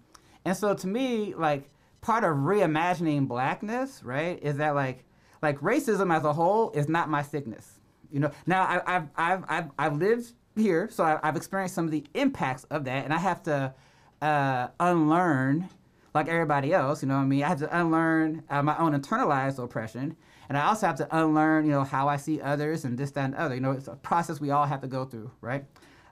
[0.45, 1.69] and so to me, like
[2.01, 5.05] part of reimagining blackness, right, is that like
[5.41, 7.79] like racism as a whole is not my sickness.
[8.11, 11.85] You know, now I, I've I've I've I've lived here, so I, I've experienced some
[11.85, 13.73] of the impacts of that, and I have to
[14.21, 15.69] uh, unlearn
[16.13, 17.01] like everybody else.
[17.03, 17.43] You know what I mean?
[17.43, 20.15] I have to unlearn uh, my own internalized oppression,
[20.49, 23.25] and I also have to unlearn, you know, how I see others and this, that,
[23.25, 23.55] and the other.
[23.55, 25.65] You know, it's a process we all have to go through, right?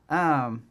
[0.10, 0.64] Um,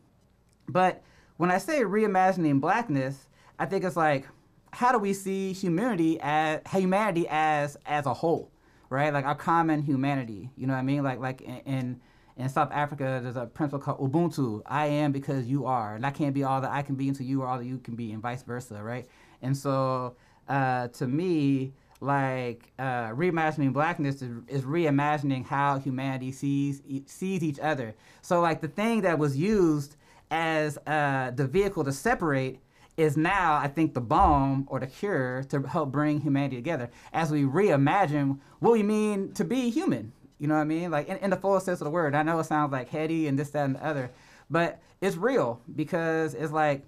[0.69, 1.03] but
[1.37, 4.27] when I say reimagining blackness, I think it's like,
[4.73, 8.51] how do we see humanity as humanity as as a whole,
[8.91, 9.13] right?
[9.13, 10.51] Like our common humanity.
[10.57, 11.03] You know what I mean?
[11.05, 12.01] Like like in in,
[12.37, 14.63] in South Africa, there's a principle called Ubuntu.
[14.67, 17.27] I am because you are, and I can't be all that I can be until
[17.27, 19.07] you are all that you can be, and vice versa, right?
[19.43, 20.17] And so,
[20.49, 21.73] uh, to me,
[22.05, 27.95] like uh, reimagining blackness is, is reimagining how humanity sees e- sees each other.
[28.23, 29.97] So like the thing that was used
[30.31, 32.61] as uh, the vehicle to separate
[32.97, 37.31] is now I think the balm or the cure to help bring humanity together as
[37.31, 40.13] we reimagine what we mean to be human.
[40.39, 40.91] You know what I mean?
[40.91, 42.15] Like in, in the full sense of the word.
[42.15, 44.11] I know it sounds like heady and this, that, and the other,
[44.51, 46.83] but it's real because it's like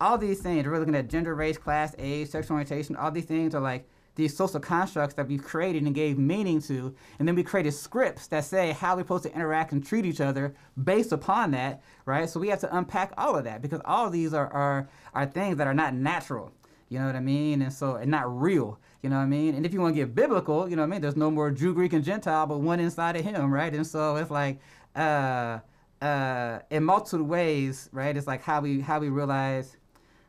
[0.00, 0.66] all these things.
[0.66, 2.96] We're looking at gender, race, class, age, sexual orientation.
[2.96, 6.94] All these things are like these social constructs that we've created and gave meaning to,
[7.18, 10.20] and then we created scripts that say how we're supposed to interact and treat each
[10.20, 10.54] other
[10.84, 12.28] based upon that, right?
[12.28, 15.24] So we have to unpack all of that because all of these are are, are
[15.24, 16.52] things that are not natural.
[16.88, 17.62] You know what I mean?
[17.62, 18.80] And so and not real.
[19.02, 19.54] You know what I mean?
[19.54, 21.00] And if you want to get biblical, you know what I mean?
[21.00, 23.72] There's no more Jew, Greek, and Gentile, but one inside of him, right?
[23.72, 24.58] And so it's like
[24.96, 25.60] uh
[26.02, 28.16] uh in multiple ways, right?
[28.16, 29.76] It's like how we how we realize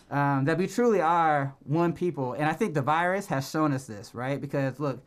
[0.09, 2.33] um, that we truly are one people.
[2.33, 4.39] And I think the virus has shown us this, right?
[4.39, 5.05] Because look,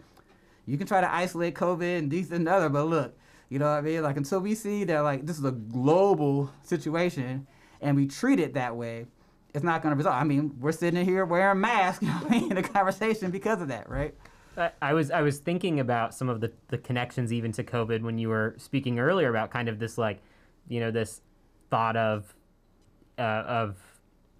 [0.66, 3.16] you can try to isolate COVID and these and other, but look,
[3.48, 4.02] you know what I mean?
[4.02, 7.46] Like until we see that like this is a global situation
[7.80, 9.06] and we treat it that way,
[9.54, 10.16] it's not going to resolve.
[10.16, 13.90] I mean, we're sitting here wearing masks, you know in a conversation because of that,
[13.90, 14.14] right?
[14.56, 18.02] I- I was I was thinking about some of the, the connections even to COVID
[18.02, 20.22] when you were speaking earlier about kind of this like,
[20.68, 21.20] you know, this
[21.70, 22.34] thought of
[23.18, 23.76] uh, of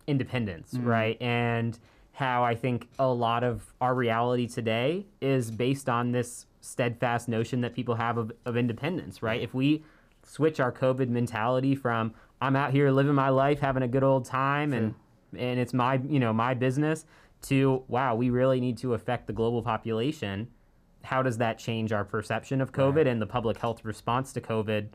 [0.07, 0.87] independence, mm-hmm.
[0.87, 1.23] right?
[1.23, 1.79] And
[2.13, 7.61] how I think a lot of our reality today is based on this steadfast notion
[7.63, 9.41] that people have of, of independence, right?
[9.41, 9.83] If we
[10.25, 14.25] switch our COVID mentality from I'm out here living my life, having a good old
[14.25, 14.95] time, and
[15.37, 17.05] and it's my you know my business
[17.43, 20.49] to wow, we really need to affect the global population.
[21.03, 24.89] How does that change our perception of COVID and the public health response to COVID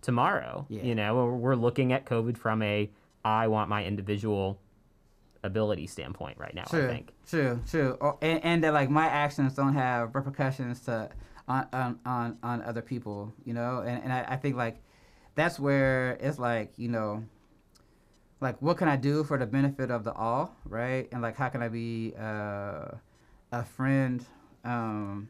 [0.00, 0.66] tomorrow?
[0.68, 0.82] Yeah.
[0.82, 2.90] You know, we're looking at COVID from a
[3.24, 4.58] I want my individual
[5.44, 6.62] ability standpoint right now.
[6.66, 7.12] I True, think.
[7.26, 7.96] true, true.
[8.00, 11.10] Or, and, and that like my actions don't have repercussions to
[11.48, 13.80] on on on, on other people, you know.
[13.80, 14.80] And and I, I think like
[15.34, 17.24] that's where it's like you know,
[18.40, 21.08] like what can I do for the benefit of the all, right?
[21.12, 22.88] And like how can I be uh,
[23.52, 24.24] a friend
[24.64, 25.28] um,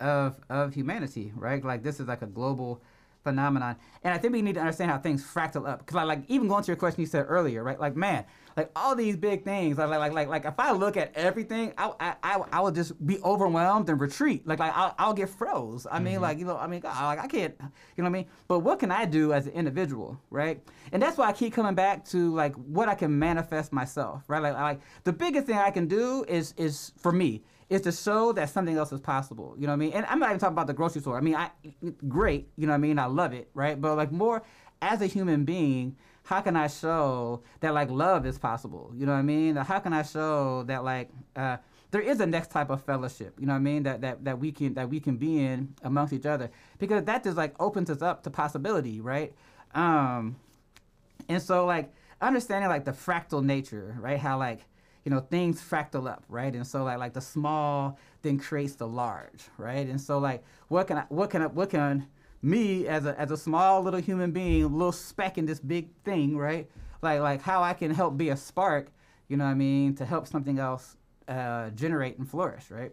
[0.00, 1.64] of of humanity, right?
[1.64, 2.82] Like this is like a global
[3.26, 5.80] phenomenon, and I think we need to understand how things fractal up.
[5.80, 7.78] Because like, like even going to your question you said earlier, right?
[7.78, 8.24] Like man,
[8.56, 11.92] like all these big things, like like like like, if I look at everything, I
[11.98, 14.46] I I, I would just be overwhelmed and retreat.
[14.46, 15.86] Like like I'll, I'll get froze.
[15.90, 16.22] I mean mm-hmm.
[16.22, 18.26] like you know I mean God, like I can't, you know what I mean?
[18.46, 20.62] But what can I do as an individual, right?
[20.92, 24.42] And that's why I keep coming back to like what I can manifest myself, right?
[24.42, 28.32] Like like the biggest thing I can do is is for me is to show
[28.32, 29.54] that something else is possible.
[29.58, 29.92] You know what I mean?
[29.92, 31.16] And I'm not even talking about the grocery store.
[31.16, 31.50] I mean, I
[32.08, 32.48] great.
[32.56, 32.98] You know what I mean?
[32.98, 33.80] I love it, right?
[33.80, 34.42] But like more
[34.80, 38.92] as a human being, how can I show that like love is possible?
[38.94, 39.56] You know what I mean?
[39.56, 41.56] How can I show that like uh,
[41.90, 43.34] there is a next type of fellowship?
[43.38, 43.82] You know what I mean?
[43.84, 47.24] That that that we can that we can be in amongst each other because that
[47.24, 49.32] just like opens us up to possibility, right?
[49.74, 50.36] Um,
[51.28, 54.18] and so like understanding like the fractal nature, right?
[54.18, 54.60] How like
[55.06, 56.52] you know things fractal up, right?
[56.52, 59.86] And so like like the small then creates the large, right?
[59.86, 62.08] And so like what can I what can I what can
[62.42, 66.36] me as a as a small little human being, little speck in this big thing,
[66.36, 66.68] right?
[67.02, 68.90] Like like how I can help be a spark,
[69.28, 70.96] you know what I mean, to help something else
[71.28, 72.90] uh, generate and flourish, right?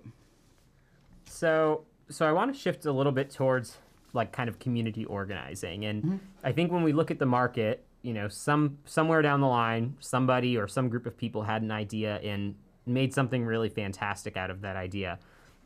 [1.25, 3.79] So, so I want to shift a little bit towards
[4.13, 8.13] like kind of community organizing, and I think when we look at the market, you
[8.13, 12.17] know, some somewhere down the line, somebody or some group of people had an idea
[12.17, 15.17] and made something really fantastic out of that idea.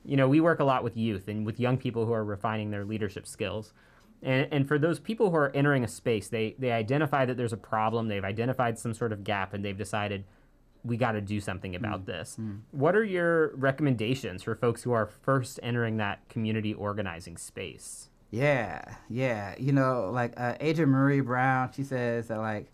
[0.05, 2.69] You know, we work a lot with youth and with young people who are refining
[2.69, 3.73] their leadership skills.
[4.21, 7.53] And, and for those people who are entering a space, they, they identify that there's
[7.53, 10.23] a problem, they've identified some sort of gap, and they've decided
[10.83, 11.83] we got to do something hmm.
[11.83, 12.35] about this.
[12.35, 12.57] Hmm.
[12.71, 18.09] What are your recommendations for folks who are first entering that community organizing space?
[18.31, 19.55] Yeah, yeah.
[19.57, 22.67] You know, like uh, Adrienne Maree Brown, she says that like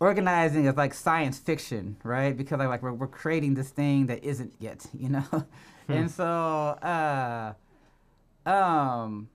[0.00, 2.36] organizing is like science fiction, right?
[2.36, 5.24] Because like, like we're, we're creating this thing that isn't yet, you know.
[5.88, 7.52] and so, uh,
[8.46, 9.28] um,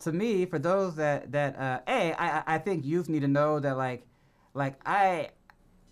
[0.00, 3.28] to me, for those that that uh, a, I I- I think youth need to
[3.28, 4.06] know that like,
[4.54, 5.30] like I.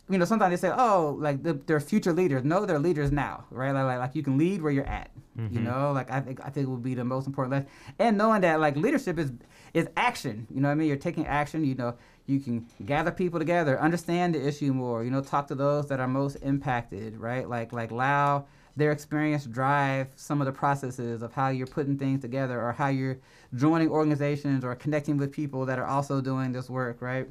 [0.08, 3.44] You know, sometimes they say, "Oh, like the, they're future leaders." No, they're leaders now,
[3.50, 3.70] right?
[3.72, 5.10] Like, like, like you can lead where you're at.
[5.50, 7.68] You know, like I think I think it would be the most important lesson,
[7.98, 9.32] and knowing that like leadership is
[9.72, 10.46] is action.
[10.50, 10.88] You know what I mean?
[10.88, 11.64] You're taking action.
[11.64, 11.94] You know,
[12.26, 15.02] you can gather people together, understand the issue more.
[15.04, 17.48] You know, talk to those that are most impacted, right?
[17.48, 18.44] Like like allow
[18.76, 22.88] their experience drive some of the processes of how you're putting things together, or how
[22.88, 23.18] you're
[23.54, 27.26] joining organizations or connecting with people that are also doing this work, right?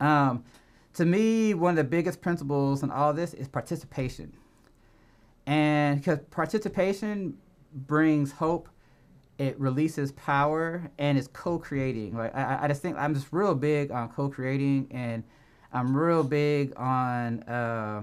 [0.00, 0.44] Um,
[0.94, 4.32] to me, one of the biggest principles in all this is participation.
[5.46, 7.36] And because participation
[7.72, 8.68] brings hope,
[9.38, 12.16] it releases power, and it's co-creating.
[12.16, 15.22] Like I, I- I just think I'm just real big on co-creating, and
[15.72, 18.02] I'm real big on uh,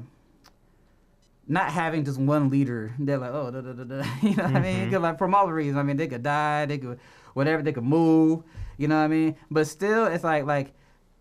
[1.47, 2.93] not having just one leader.
[2.99, 4.03] They're like, oh, da, da, da, da.
[4.21, 4.91] you know what I mean?
[4.91, 5.77] 'Cause, like from all the reasons.
[5.77, 6.99] I mean, they could die, they could
[7.33, 8.43] whatever, they could move.
[8.77, 9.35] You know what I mean?
[9.51, 10.73] But still, it's like like,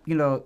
[0.04, 0.44] you know,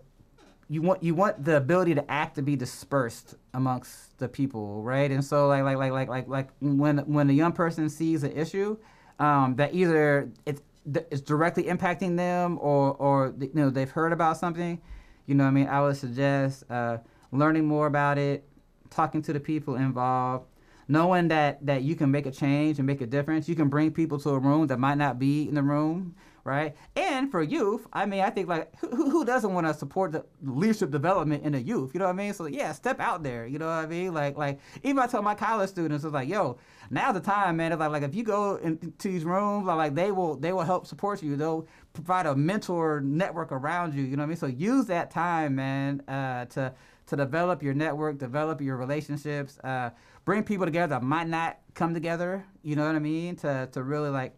[0.69, 5.11] you want you want the ability to act to be dispersed amongst the people, right?
[5.11, 8.33] And so like like like like like like when when a young person sees an
[8.33, 8.77] issue,
[9.19, 10.63] um, that either it's
[11.11, 14.81] it's directly impacting them or or you know they've heard about something,
[15.27, 15.69] you know what I mean?
[15.69, 16.99] I would suggest uh,
[17.33, 18.49] learning more about it,
[18.91, 20.47] talking to the people involved,
[20.89, 23.49] knowing that that you can make a change and make a difference.
[23.49, 26.15] You can bring people to a room that might not be in the room,
[26.47, 26.77] right?
[26.95, 30.25] And for youth, I mean, I think like who, who doesn't want to support the
[30.43, 31.93] leadership development in the youth?
[31.93, 32.33] You know what I mean?
[32.33, 33.47] So yeah, step out there.
[33.47, 34.15] You know what I mean?
[34.15, 37.73] Like like even I tell my college students, it's like, yo, now's the time, man.
[37.73, 40.63] It's like like if you go into these rooms, like, like they will they will
[40.63, 41.37] help support you.
[41.37, 44.05] They'll provide a mentor network around you.
[44.05, 44.37] You know what I mean?
[44.37, 46.73] So use that time, man, uh, to
[47.07, 49.91] to develop your network, develop your relationships, uh,
[50.25, 52.45] bring people together that might not come together.
[52.63, 53.35] You know what I mean?
[53.37, 54.37] To to really like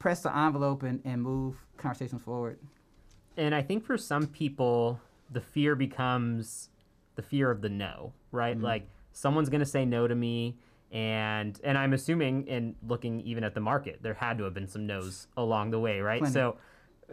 [0.00, 2.58] press the envelope and, and move conversations forward.
[3.36, 6.70] And I think for some people, the fear becomes
[7.14, 8.56] the fear of the no, right?
[8.56, 8.64] Mm-hmm.
[8.64, 10.56] Like someone's going to say no to me
[10.92, 14.66] and and I'm assuming in looking even at the market, there had to have been
[14.66, 16.18] some no's along the way, right?
[16.18, 16.34] Plenty.
[16.34, 16.56] So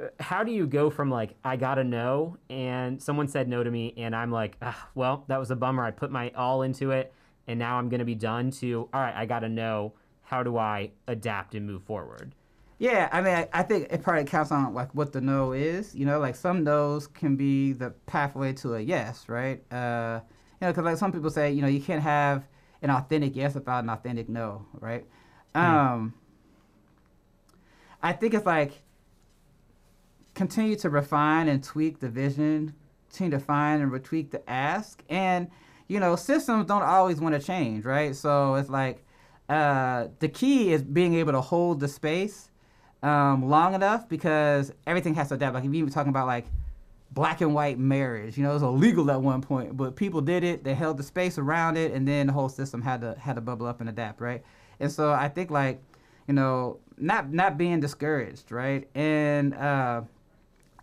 [0.02, 3.64] uh, how do you go from like I got to know and someone said no
[3.64, 5.86] to me and I'm like, ah, well, that was a bummer.
[5.86, 7.14] I put my all into it
[7.46, 10.42] and now I'm going to be done to all right, I got to know how
[10.42, 12.34] do I adapt and move forward?
[12.80, 15.96] Yeah, I mean, I, I think it probably counts on like what the no is.
[15.96, 19.62] You know, like some no's can be the pathway to a yes, right?
[19.72, 20.20] Uh,
[20.62, 22.48] you know, because like some people say, you know, you can't have
[22.82, 25.06] an authentic yes without an authentic no, right?
[25.56, 26.14] Um,
[28.04, 28.74] I think it's like
[30.36, 32.76] continue to refine and tweak the vision,
[33.10, 35.50] continue to find and retweak the ask, and
[35.88, 38.16] you know, systems don't always want to change, right?
[38.16, 39.04] So it's like
[39.50, 42.50] uh, the key is being able to hold the space
[43.04, 45.56] um, long enough because everything has to adapt.
[45.56, 46.46] Like if you were talking about like
[47.12, 50.44] black and white marriage, you know, it was illegal at one point, but people did
[50.44, 50.64] it.
[50.64, 53.42] They held the space around it, and then the whole system had to had to
[53.42, 54.44] bubble up and adapt, right?
[54.80, 55.82] And so I think like,
[56.28, 60.02] you know, not not being discouraged, right, and uh,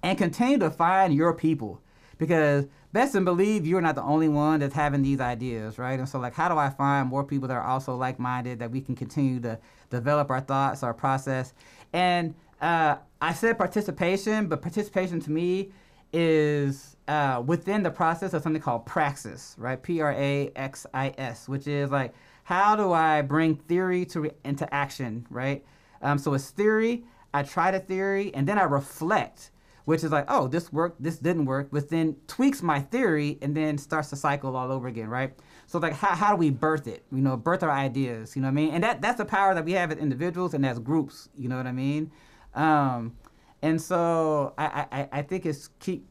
[0.02, 1.80] and continue to find your people
[2.18, 5.98] because best and believe you're not the only one that's having these ideas, right?
[5.98, 8.80] And so like, how do I find more people that are also like-minded that we
[8.80, 9.58] can continue to
[9.90, 11.54] develop our thoughts, our process,
[11.94, 15.70] and uh, I said participation, but participation to me
[16.12, 19.82] is uh, within the process of something called praxis, right?
[19.82, 24.20] P R A X I S, which is like, how do I bring theory to
[24.20, 25.64] re- into action, right?
[26.02, 27.04] Um, so it's theory.
[27.32, 29.50] I try the theory, and then I reflect,
[29.86, 33.56] which is like, oh, this worked, this didn't work, but then tweaks my theory, and
[33.56, 35.32] then starts the cycle all over again, right?
[35.74, 37.02] So like, how, how do we birth it?
[37.10, 38.36] You know, birth our ideas.
[38.36, 38.70] You know what I mean?
[38.74, 41.28] And that that's the power that we have as individuals and as groups.
[41.36, 42.12] You know what I mean?
[42.54, 43.16] Um,
[43.60, 46.06] and so I, I, I think it's keep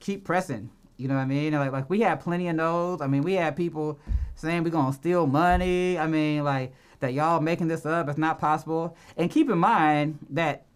[0.00, 0.68] keep pressing.
[0.98, 1.54] You know what I mean?
[1.54, 3.00] Like like we had plenty of no's.
[3.00, 3.98] I mean, we had people
[4.34, 5.98] saying we're gonna steal money.
[5.98, 8.10] I mean, like that y'all making this up.
[8.10, 8.98] It's not possible.
[9.16, 10.66] And keep in mind that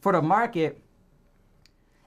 [0.00, 0.80] for the market,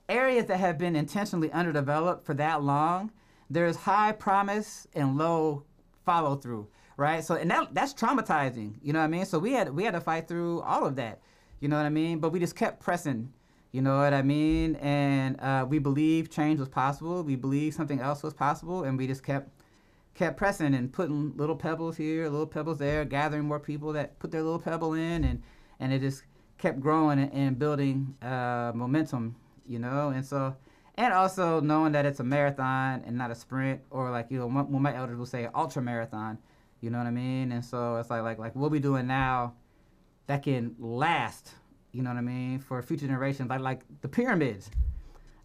[0.10, 3.12] areas that have been intentionally underdeveloped for that long,
[3.48, 5.66] there's high promise and low
[6.06, 6.68] follow through.
[6.96, 7.24] Right.
[7.24, 8.76] So and that that's traumatizing.
[8.82, 9.26] You know what I mean?
[9.26, 11.22] So we had we had to fight through all of that.
[11.60, 12.20] You know what I mean?
[12.20, 13.32] But we just kept pressing.
[13.72, 14.76] You know what I mean?
[14.76, 17.24] And uh, we believed change was possible.
[17.24, 19.50] We believed something else was possible, and we just kept
[20.14, 24.30] kept pressing and putting little pebbles here, little pebbles there, gathering more people that put
[24.30, 25.42] their little pebble in, and
[25.80, 26.24] and it just
[26.60, 29.36] kept growing and, building uh, momentum.
[29.68, 30.56] You know, and so
[30.96, 34.48] and also knowing that it's a marathon and not a sprint, or like you know,
[34.48, 36.38] when my elders will say ultra marathon.
[36.82, 37.54] You know what I mean?
[37.54, 39.54] And so it's like like like what we doing now
[40.28, 41.54] that can last
[41.94, 44.70] you know what I mean, for future generations, like like the pyramids.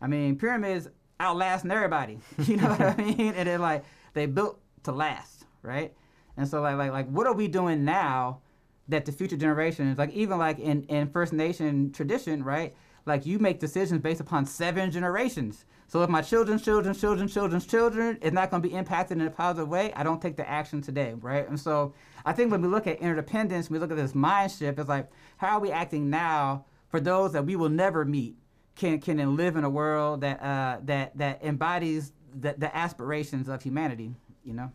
[0.01, 0.88] I mean, pyramids
[1.20, 2.18] outlasting everybody.
[2.46, 3.34] You know what I mean?
[3.34, 3.84] And they're like
[4.14, 5.92] they built to last, right?
[6.36, 8.40] And so like like like what are we doing now
[8.88, 12.74] that the future generations, like even like in in First Nation tradition, right?
[13.07, 15.64] Like you make decisions based upon seven generations.
[15.86, 19.26] So if my children's children's children's children's children is not going to be impacted in
[19.26, 21.49] a positive way, I don't take the action today, right?
[21.49, 21.94] And so
[22.26, 24.78] I think when we look at interdependence, we look at this mind shift.
[24.78, 28.36] It's like how are we acting now for those that we will never meet?
[28.74, 33.62] Can can live in a world that uh, that that embodies the, the aspirations of
[33.62, 34.14] humanity?
[34.44, 34.72] You know.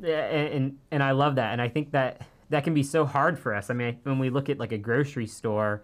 [0.00, 3.04] Yeah, and, and and I love that, and I think that that can be so
[3.04, 3.70] hard for us.
[3.70, 5.82] I mean, when we look at like a grocery store,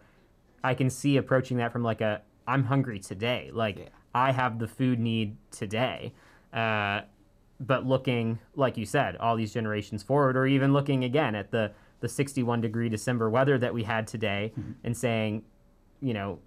[0.65, 3.89] I can see approaching that from like a I'm hungry today, like Yeah.
[4.15, 6.13] I have the food need today.
[6.53, 7.03] Uh,
[7.61, 11.73] but looking, like you said, all these generations forward, or even looking again at the
[12.01, 14.53] the 61 degree December weather that we had today,
[14.83, 15.45] and saying,
[16.01, 16.41] you know,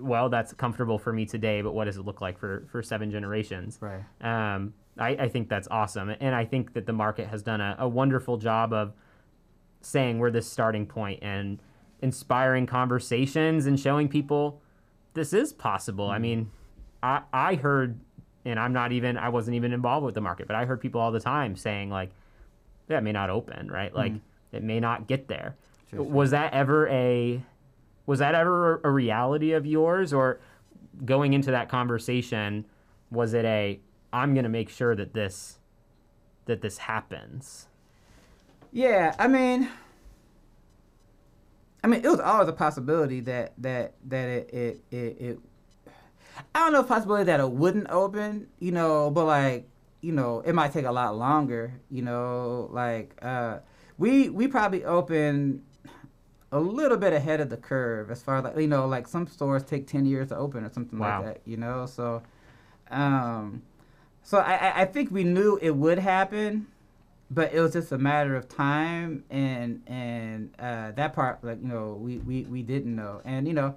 [0.00, 3.10] well, that's comfortable for me today, but what does it look like for for seven
[3.10, 3.78] generations?
[3.80, 4.02] Right.
[4.22, 6.08] Um, I, I think that's awesome.
[6.08, 8.94] And I think that the market has done a, a wonderful job of
[9.80, 11.58] saying we're this starting point and
[12.00, 14.60] inspiring conversations and showing people
[15.14, 16.10] this is possible.
[16.10, 16.50] I mean,
[17.02, 18.00] I, I heard,
[18.44, 21.00] and I'm not even, I wasn't even involved with the market, but I heard people
[21.00, 22.10] all the time saying, like,
[22.88, 23.90] that may not open, right?
[23.90, 23.98] Mm-hmm.
[23.98, 24.12] Like,
[24.52, 25.56] it may not get there.
[25.90, 26.06] Sure, sure.
[26.06, 27.42] Was that ever a,
[28.06, 30.40] was that ever a reality of yours or
[31.04, 32.64] going into that conversation
[33.10, 33.80] was it a
[34.12, 35.58] i'm going to make sure that this
[36.46, 37.66] that this happens
[38.72, 39.68] Yeah, I mean,
[41.84, 45.16] I mean, it was always a possibility that that that it it it.
[45.20, 45.38] it
[46.54, 49.68] I don't know if possibility that it wouldn't open, you know, but like,
[50.00, 53.58] you know, it might take a lot longer, you know, like uh,
[53.98, 55.62] we we probably open
[56.52, 59.26] a little bit ahead of the curve as far as like you know, like some
[59.26, 61.18] stores take ten years to open or something Wow.
[61.22, 61.84] like that, you know.
[61.86, 62.22] So,
[62.90, 63.62] um,
[64.22, 66.66] so I I- I think we knew it would happen,
[67.30, 71.68] but it was just a matter of time, and and uh, that part like you
[71.68, 73.76] know we we we didn't know, and you know,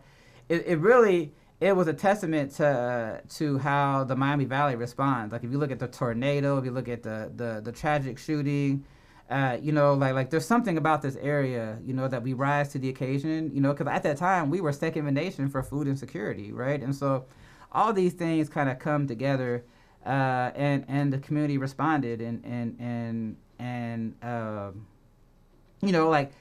[0.50, 1.34] it it really.
[1.60, 5.34] It was a testament to uh, to how the Miami Valley responds.
[5.34, 8.20] Like if you look at the tornado, if you look at the the, the tragic
[8.20, 8.86] shooting,
[9.30, 12.70] uh, you know, like like there's something about this area, you know, that we rise
[12.70, 15.50] to the occasion, you know, because at that time we were second in the nation
[15.50, 16.82] for food insecurity, right?
[16.82, 17.26] And so,
[17.72, 19.66] all these things kind of come together,
[20.08, 24.88] uh, and and the community responded, and and and and um,
[25.82, 26.32] you know, like,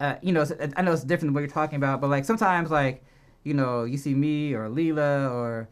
[0.00, 0.44] uh, you know,
[0.76, 3.02] I know it's different than what you're talking about, but like sometimes like,
[3.42, 5.68] you know, you see me or Leela or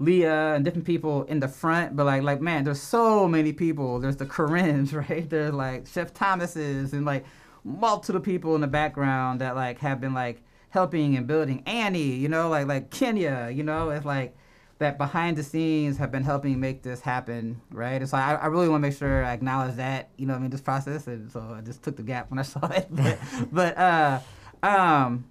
[0.00, 4.00] Leah and different people in the front, but like like man, there's so many people.
[4.00, 5.28] There's the Corinnes, right?
[5.30, 7.24] There's like Chef Thomas's and like
[7.64, 12.28] multiple people in the background that like have been like helping and building Annie, you
[12.28, 14.34] know, like like Kenya, you know, it's like
[14.82, 18.00] that behind the scenes have been helping make this happen, right?
[18.00, 20.38] And so I, I really want to make sure I acknowledge that, you know, I
[20.38, 21.06] mean, this process.
[21.06, 23.18] And so I just took the gap when I saw it, but,
[23.52, 24.20] but uh,
[24.62, 25.24] um,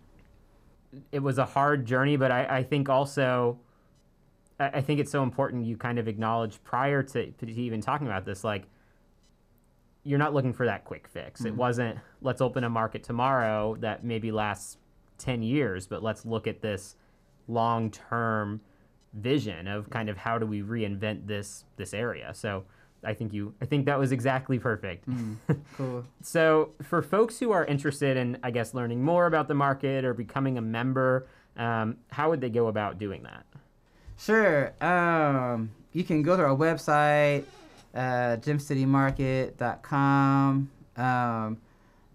[1.12, 3.60] it was a hard journey, but I, I think also,
[4.60, 8.08] I, I think it's so important you kind of acknowledge prior to, to even talking
[8.08, 8.64] about this, like,
[10.04, 11.46] you're not looking for that quick fix.
[11.46, 14.78] It wasn't, let's open a market tomorrow that maybe lasts
[15.20, 16.96] 10 years, but let's look at this
[17.48, 18.62] long term
[19.14, 22.34] vision of kind of how do we reinvent this this area.
[22.34, 22.66] So
[23.04, 25.06] I think you I think that was exactly perfect.
[25.78, 26.06] cool.
[26.22, 30.14] So, for folks who are interested in, I guess, learning more about the market or
[30.14, 33.46] becoming a member, um, how would they go about doing that?
[34.18, 34.74] Sure.
[34.82, 37.46] Um, you can go to our website,
[37.96, 40.70] uh, gemcitymarket.com.
[40.98, 41.58] Um,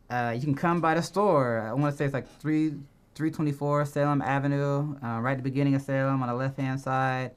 [0.09, 1.66] uh, you can come by the store.
[1.68, 2.74] I want to say it's like three,
[3.16, 7.32] 324 Salem Avenue, uh, right at the beginning of Salem on the left hand side.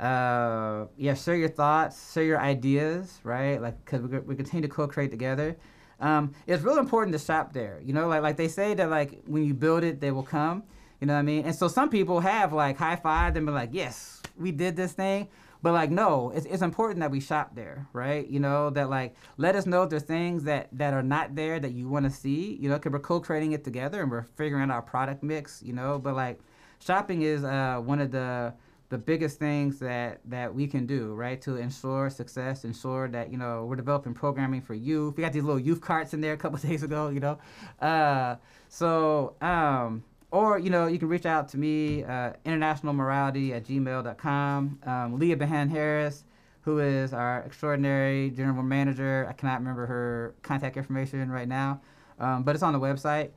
[0.00, 3.60] Uh, yeah, share your thoughts, share your ideas, right?
[3.60, 5.56] Like, because we, we continue to co create together.
[6.00, 7.78] Um, it's really important to shop there.
[7.84, 10.64] You know, like like they say that like when you build it, they will come.
[11.00, 11.44] You know what I mean?
[11.44, 14.92] And so some people have like high five and be like, yes, we did this
[14.92, 15.28] thing.
[15.62, 18.26] But like, no, it's, it's important that we shop there, right?
[18.26, 21.60] You know, that like, let us know if there's things that, that are not there
[21.60, 24.64] that you want to see, you know, because we're co-creating it together and we're figuring
[24.64, 26.40] out our product mix, you know, but like
[26.80, 28.52] shopping is uh, one of the,
[28.88, 31.40] the biggest things that, that we can do, right?
[31.42, 35.16] To ensure success, ensure that, you know, we're developing programming for youth.
[35.16, 37.38] We got these little youth carts in there a couple days ago, you know?
[37.80, 38.36] Uh,
[38.68, 40.02] so, um,
[40.32, 44.78] or, you know, you can reach out to me, uh, internationalmorality at gmail.com.
[44.84, 46.24] Um, Leah Behan Harris,
[46.62, 49.26] who is our extraordinary general manager.
[49.28, 51.82] I cannot remember her contact information right now,
[52.18, 53.30] um, but it's on the website.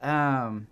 [0.00, 0.66] Um,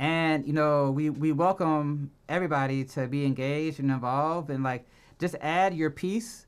[0.00, 4.88] and, you know, we, we welcome everybody to be engaged and involved and, like,
[5.20, 6.46] just add your piece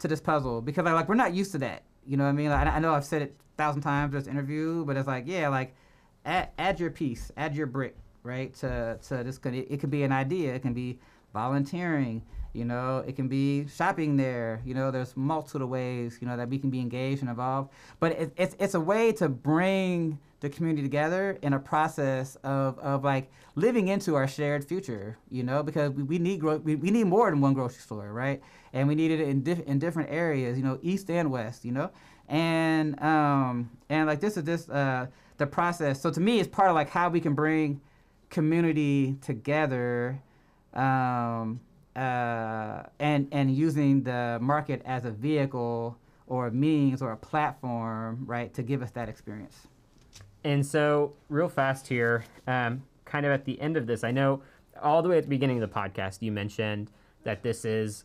[0.00, 1.84] to this puzzle because, like, like we're not used to that.
[2.06, 2.50] You know what I mean?
[2.50, 5.48] Like, I know I've said it a thousand times this interview, but it's like, yeah,
[5.48, 5.74] like,
[6.24, 8.52] add, add your piece, add your brick, right?
[8.56, 10.98] To to this, could- it, it could be an idea, it can be
[11.32, 12.22] volunteering,
[12.52, 14.60] you know, it can be shopping there.
[14.64, 17.70] You know, there's multiple ways, you know, that we can be engaged and involved.
[18.00, 22.78] But it, it's it's a way to bring the community together in a process of,
[22.80, 26.76] of like living into our shared future, you know, because we, we need gro- we,
[26.76, 28.40] we need more than one grocery store, right?
[28.72, 31.72] And we need it in diff- in different areas, you know, east and west, you
[31.72, 31.90] know,
[32.28, 35.06] and um and like this is this uh
[35.36, 36.00] the process.
[36.00, 37.80] So to me, it's part of like how we can bring
[38.30, 40.20] community together,
[40.72, 41.60] um
[41.94, 48.24] uh and and using the market as a vehicle or a means or a platform,
[48.26, 49.68] right, to give us that experience.
[50.42, 54.42] And so, real fast here, um, kind of at the end of this, I know
[54.82, 56.90] all the way at the beginning of the podcast, you mentioned
[57.22, 58.04] that this is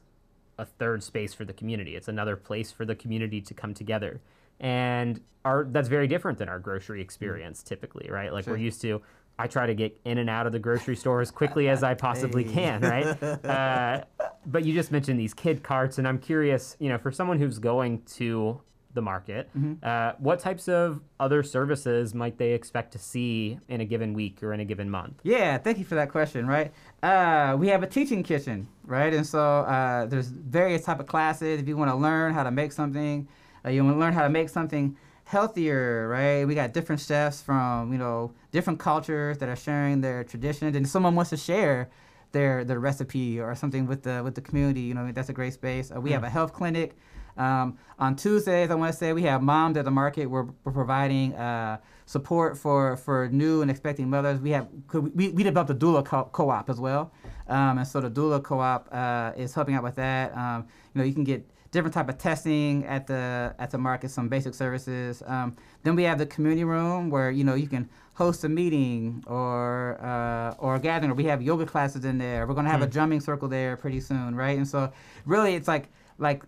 [0.57, 1.95] a third space for the community.
[1.95, 4.21] It's another place for the community to come together.
[4.60, 8.34] And our that's very different than our grocery experience typically, right?
[8.34, 9.01] Like we're used to
[9.39, 11.93] I try to get in and out of the grocery store as quickly as I
[11.93, 12.53] possibly Hey.
[12.53, 13.18] can, right?
[13.45, 14.03] Uh,
[14.45, 17.57] but you just mentioned these kid carts, and I'm curious, you know, for someone who's
[17.57, 18.60] going to
[18.93, 19.49] the market,
[19.84, 24.41] uh, what types of other services might they expect to see in a given week
[24.43, 25.20] or in a given month?
[25.24, 26.47] Yeah, thank you for that question.
[26.47, 31.07] Right, uh, we have a teaching kitchen, right, and so uh, there's various type of
[31.07, 31.62] classes.
[31.62, 33.28] If you want to learn how to make something,
[33.66, 34.95] uh, you want to learn how to make something
[35.26, 36.45] healthier, right?
[36.45, 40.88] We got different chefs from you know different cultures that are sharing their traditions, and
[40.88, 41.89] someone wants to share
[42.32, 44.82] their their recipe or something with the with the community.
[44.82, 45.91] You know, that's a great space.
[45.95, 46.28] Uh, we have Mm.
[46.28, 46.95] a health clinic.
[47.38, 50.26] Um, on Tuesdays, I want to say we have moms at the market.
[50.26, 54.41] We're, we're providing uh, support for, for new and expecting mothers.
[54.41, 57.14] We have we, we developed a doula co- co-op as well,
[57.47, 60.36] um, and so the doula co-op uh, is helping out with that.
[60.36, 64.09] Um, you know, you can get different type of testing at the at the market,
[64.11, 65.22] some basic services.
[65.26, 69.24] Um, then we have the community room where you know you can host a meeting
[69.28, 71.11] or uh, or a gathering.
[71.11, 72.47] Or we have yoga classes in there.
[72.47, 72.91] We're gonna have a Hmm.
[72.91, 74.57] drumming circle there pretty soon, right?
[74.57, 74.91] And so
[75.26, 76.43] really, it's like like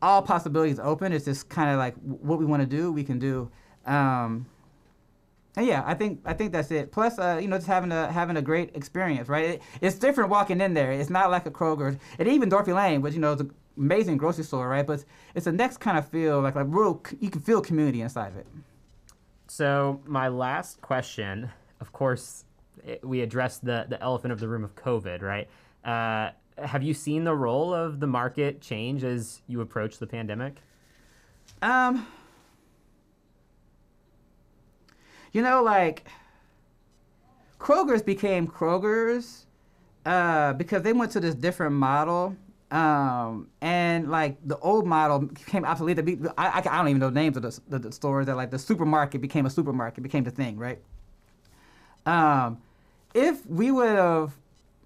[0.00, 1.12] all possibilities open.
[1.12, 3.50] It's just kind of like what we want to do, we can do.
[3.86, 4.46] Um,
[5.54, 6.90] and yeah, I think I think that's it.
[6.92, 9.44] Plus, uh, you know, just having a having a great experience, right?
[9.44, 10.90] It, it's different walking in there.
[10.92, 14.16] It's not like a Kroger, and even Dorothy Lane, which you know is an amazing
[14.16, 14.86] grocery store, right?
[14.86, 15.04] But
[15.34, 17.02] it's, a next kind of feel, like like real.
[17.20, 18.46] You can feel community inside of it.
[19.48, 21.50] So my last question,
[21.80, 22.44] of course,
[22.84, 25.48] it, we addressed the the elephant of the room of COVID, right?
[25.84, 30.56] Uh, have you seen the role of the market change as you approach the pandemic?
[31.60, 32.06] Um,
[35.32, 36.04] you know, like
[37.58, 39.46] Kroger's became Kroger's
[40.04, 42.36] uh, because they went to this different model.
[42.72, 45.98] Um, and like the old model became obsolete.
[46.38, 48.50] I, I, I don't even know the names of the, the, the stores that like
[48.50, 50.78] the supermarket became a supermarket, became the thing, right?
[52.06, 52.62] Um,
[53.12, 54.32] if we would have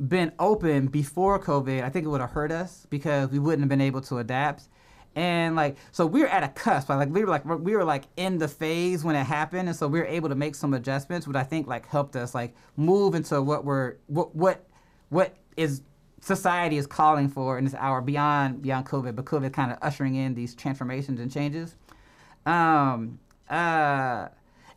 [0.09, 3.69] been open before COVID, I think it would have hurt us because we wouldn't have
[3.69, 4.65] been able to adapt.
[5.15, 6.89] And like, so we were at a cusp.
[6.89, 9.87] Like we were like we were like in the phase when it happened, and so
[9.87, 13.15] we were able to make some adjustments, which I think like helped us like move
[13.15, 14.67] into what we're what what
[15.09, 15.83] what is
[16.21, 19.15] society is calling for in this hour beyond beyond COVID.
[19.15, 21.77] But COVID kind of ushering in these transformations and changes.
[22.45, 23.19] Um,
[23.51, 24.29] uh,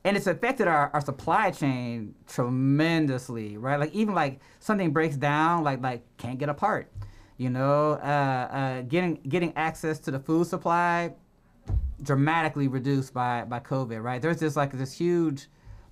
[0.04, 3.80] and it's affected our, our supply chain tremendously, right?
[3.80, 6.92] Like even like something breaks down, like like can't get a part,
[7.38, 7.92] you know.
[7.94, 11.14] Uh, uh, getting getting access to the food supply
[12.02, 14.22] dramatically reduced by by COVID, right?
[14.22, 15.48] There's just like this huge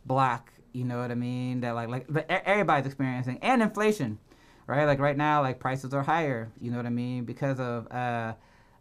[0.05, 1.61] block, you know what I mean?
[1.61, 4.19] That like like everybody's experiencing, and inflation,
[4.67, 4.85] right?
[4.85, 8.33] Like right now, like prices are higher, you know what I mean, because of uh,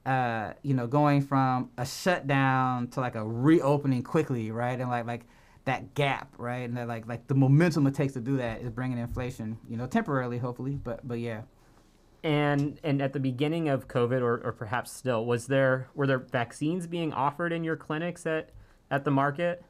[0.04, 4.78] uh, you know, going from a shutdown to like a reopening quickly, right?
[4.78, 5.26] And like like
[5.64, 6.68] that gap, right?
[6.68, 9.76] And that like like the momentum it takes to do that is bringing inflation, you
[9.76, 11.42] know, temporarily, hopefully, but but yeah.
[12.22, 16.18] And and at the beginning of COVID, or, or perhaps still, was there were there
[16.18, 18.50] vaccines being offered in your clinics at
[18.90, 19.64] at the market?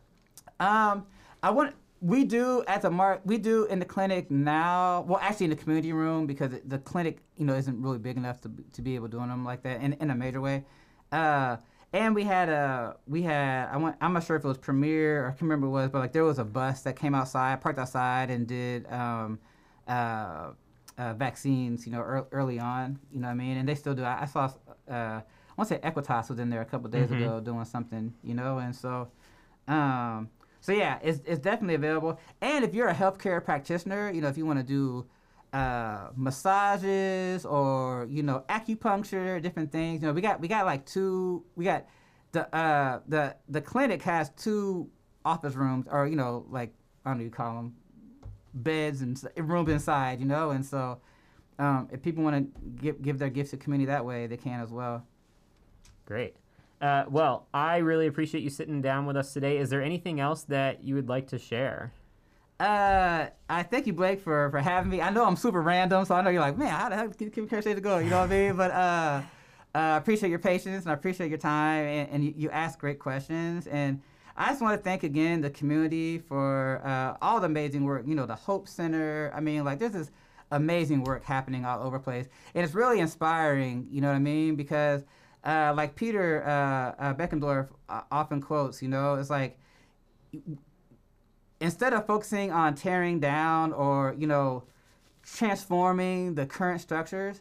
[0.60, 1.06] Um,
[1.42, 5.04] I want we do at the mark we do in the clinic now.
[5.08, 8.16] Well, actually in the community room because it, the clinic you know isn't really big
[8.16, 10.40] enough to be- to be able to doing them like that in, in a major
[10.40, 10.64] way.
[11.10, 11.56] Uh,
[11.92, 15.24] and we had a we had I want I'm not sure if it was Premier
[15.24, 17.14] or I can't remember what it was, but like there was a bus that came
[17.14, 19.38] outside, parked outside, and did um,
[19.88, 20.50] uh,
[20.98, 21.86] uh, vaccines.
[21.86, 22.98] You know, ear early on.
[23.12, 23.56] You know what I mean?
[23.56, 24.02] And they still do.
[24.04, 24.50] I, I saw.
[24.90, 25.22] Uh, I
[25.56, 27.16] want to say Equitas was in there a couple days Mhm.
[27.22, 28.12] ago doing something.
[28.22, 29.08] You know, and so.
[29.68, 30.28] Um,
[30.66, 32.18] so yeah, it's, it's definitely available.
[32.40, 35.06] And if you're a healthcare practitioner, you know, if you want to do
[35.52, 40.84] uh, massages or you know acupuncture, different things, you know, we got we got like
[40.84, 41.44] two.
[41.54, 41.86] We got
[42.32, 44.90] the uh, the the clinic has two
[45.24, 47.76] office rooms, or you know, like I don't know, you call them
[48.52, 51.00] beds and rooms inside, you know, and so.
[51.58, 54.60] Um, if people want to give give their gifts to community that way, they can
[54.60, 55.06] as well.
[56.04, 56.36] Great.
[56.80, 59.58] Uh, well, I really appreciate you sitting down with us today.
[59.58, 61.92] Is there anything else that you would like to share?
[62.58, 65.00] Uh, I thank you, Blake, for, for having me.
[65.00, 67.30] I know I'm super random, so I know you're like, man, how the heck can
[67.30, 67.98] Kim Kardashian go?
[67.98, 68.56] You know what I mean?
[68.56, 69.22] But uh,
[69.74, 72.78] uh, I appreciate your patience and I appreciate your time, and, and you, you ask
[72.78, 73.66] great questions.
[73.66, 74.00] And
[74.36, 78.04] I just want to thank again the community for uh, all the amazing work.
[78.06, 79.30] You know, the Hope Center.
[79.34, 80.10] I mean, like, there's this
[80.50, 83.86] amazing work happening all over place, and it's really inspiring.
[83.90, 84.56] You know what I mean?
[84.56, 85.04] Because
[85.46, 89.58] uh, like Peter uh, uh, Beckendorf uh, often quotes, you know, it's like
[91.60, 94.64] instead of focusing on tearing down or you know
[95.22, 97.40] transforming the current structures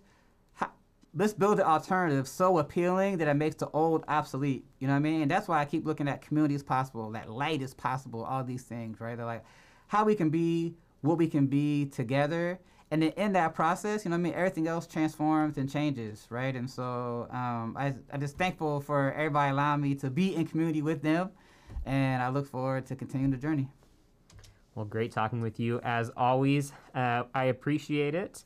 [1.18, 4.98] let's build an alternative so appealing that it makes the old obsolete you know what
[4.98, 5.22] i mean?
[5.22, 8.44] And that's why i keep looking at community as possible that light is possible all
[8.44, 9.18] these things right?
[9.18, 9.44] They're like
[9.88, 12.60] how we can be what we can be together
[12.92, 16.56] and then in that process you know i mean everything else transforms and changes right
[16.56, 20.82] and so um, I, i'm just thankful for everybody allowing me to be in community
[20.82, 21.32] with them
[21.86, 23.68] and i look forward to continuing the journey
[24.76, 26.74] Well, great talking with you as always.
[26.94, 28.44] Uh, I appreciate it.